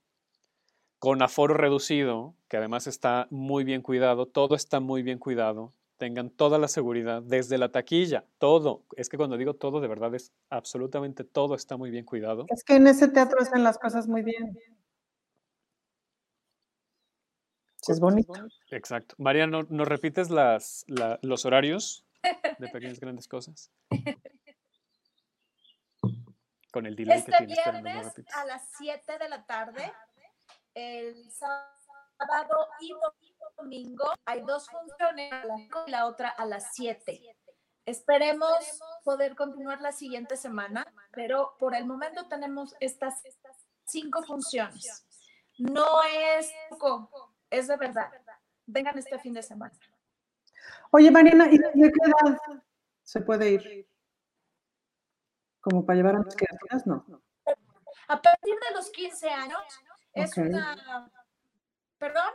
[0.99, 6.31] con aforo reducido, que además está muy bien cuidado, todo está muy bien cuidado, tengan
[6.31, 8.87] toda la seguridad desde la taquilla, todo.
[8.97, 12.47] Es que cuando digo todo, de verdad es absolutamente todo está muy bien cuidado.
[12.49, 14.59] Es que en ese teatro hacen las cosas muy bien.
[17.87, 18.33] Es bonito.
[18.71, 19.15] Exacto.
[19.19, 20.87] María, ¿no, ¿nos repites las,
[21.21, 22.07] los horarios
[22.59, 23.71] de pequeñas grandes cosas?
[26.73, 29.93] Con el delay este que tienes, viernes a las 7 de la tarde,
[30.73, 33.30] el sábado y domingo
[34.25, 35.33] hay dos funciones,
[35.87, 37.21] y la otra a las 7.
[37.87, 43.23] Esperemos poder continuar la siguiente semana, pero por el momento tenemos estas
[43.85, 45.07] cinco funciones.
[45.59, 48.11] No es poco, es de verdad.
[48.67, 49.75] Vengan este fin de semana.
[50.93, 52.39] Oye, Mariana, ¿y de qué edad
[53.03, 53.89] se puede ir?
[55.61, 56.87] ¿Como para llevar a las criaturas?
[56.87, 57.05] No.
[58.09, 59.61] A partir de los 15 años
[60.13, 61.11] es una...
[61.99, 62.33] ¿Perdón?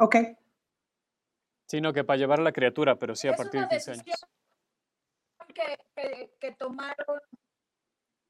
[0.00, 0.16] Ok.
[1.66, 4.04] Sino que para llevar a la criatura, pero sí a partir de 15 años.
[5.54, 7.20] Que, que, que tomaron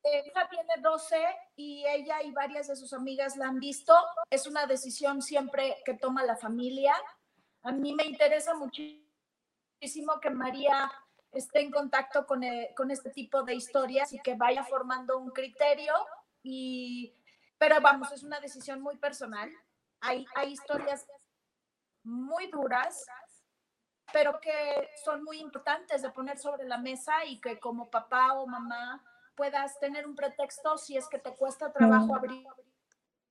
[0.03, 1.17] ella tiene 12
[1.57, 3.95] y ella y varias de sus amigas la han visto.
[4.31, 6.95] Es una decisión siempre que toma la familia.
[7.63, 10.91] A mí me interesa muchísimo que María
[11.33, 15.31] esté en contacto con, eh, con este tipo de historias y que vaya formando un
[15.31, 15.95] criterio.
[16.43, 17.15] Y,
[17.59, 19.51] pero vamos, es una decisión muy personal.
[20.01, 21.07] Hay, hay historias
[22.05, 23.07] muy duras,
[24.13, 28.47] pero que son muy importantes de poner sobre la mesa y que como papá o
[28.47, 29.03] mamá
[29.35, 32.47] puedas tener un pretexto si es que te cuesta trabajo abrir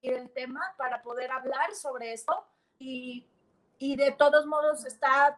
[0.01, 2.47] el tema para poder hablar sobre esto
[2.77, 3.27] y,
[3.77, 5.37] y de todos modos está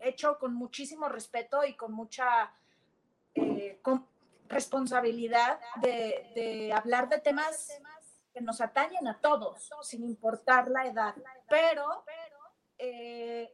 [0.00, 2.52] hecho con muchísimo respeto y con mucha
[3.34, 3.80] eh,
[4.48, 7.80] responsabilidad de, de, hablar de temas
[8.32, 11.14] que nos atañen a todos, sin importar la edad.
[11.48, 12.04] Pero
[12.78, 13.50] eh,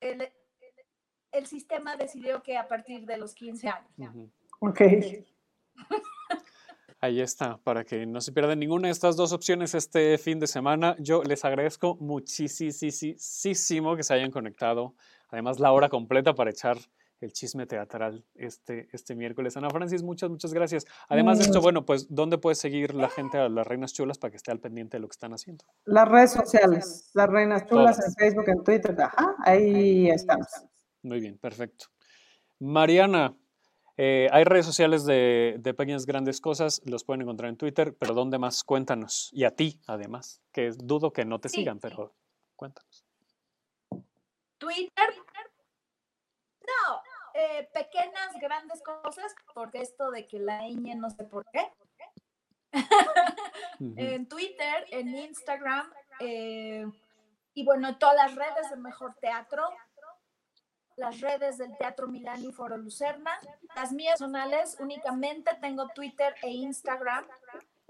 [0.00, 0.32] el,
[1.32, 4.28] el sistema decidió que a partir de los 15 años.
[4.60, 4.80] Ok.
[7.00, 10.46] Ahí está, para que no se pierdan ninguna de estas dos opciones este fin de
[10.46, 10.94] semana.
[11.00, 14.94] Yo les agradezco muchísimo que se hayan conectado.
[15.28, 16.76] Además, la hora completa para echar
[17.22, 19.56] el chisme teatral este, este miércoles.
[19.56, 20.86] Ana Francis, muchas, muchas gracias.
[21.08, 24.32] Además de esto, bueno, pues, ¿dónde puede seguir la gente a las Reinas Chulas para
[24.32, 25.64] que esté al pendiente de lo que están haciendo?
[25.84, 30.48] Las redes sociales, las Reinas Chulas en Facebook, en Twitter, ajá, ahí estamos.
[31.02, 31.86] Muy bien, perfecto.
[32.58, 33.36] Mariana,
[33.96, 38.38] eh, hay redes sociales de, Pequeñas Grandes Cosas, los pueden encontrar en Twitter, pero ¿dónde
[38.38, 38.64] más?
[38.64, 39.30] Cuéntanos.
[39.32, 42.14] Y a ti, además, que dudo que no te sigan, pero
[42.56, 43.04] cuéntanos.
[44.58, 45.08] Twitter.
[46.60, 47.02] No,
[47.34, 51.66] eh, Pequeñas Grandes Cosas, porque esto de que la ñ no sé por qué.
[53.96, 56.86] en Twitter, en Instagram, eh,
[57.54, 59.68] y bueno, todas las redes de Mejor Teatro,
[60.96, 63.32] las redes del Teatro Milán y Foro Lucerna.
[63.74, 67.26] Las mías personales únicamente tengo Twitter e Instagram.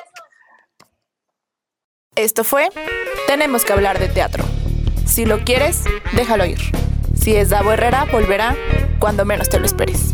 [2.14, 2.68] Esto fue
[3.26, 4.44] Tenemos que hablar de teatro.
[5.06, 5.84] Si lo quieres,
[6.14, 6.58] déjalo ir.
[7.14, 8.54] Si es Davo Herrera, volverá
[8.98, 10.12] cuando menos te lo esperes.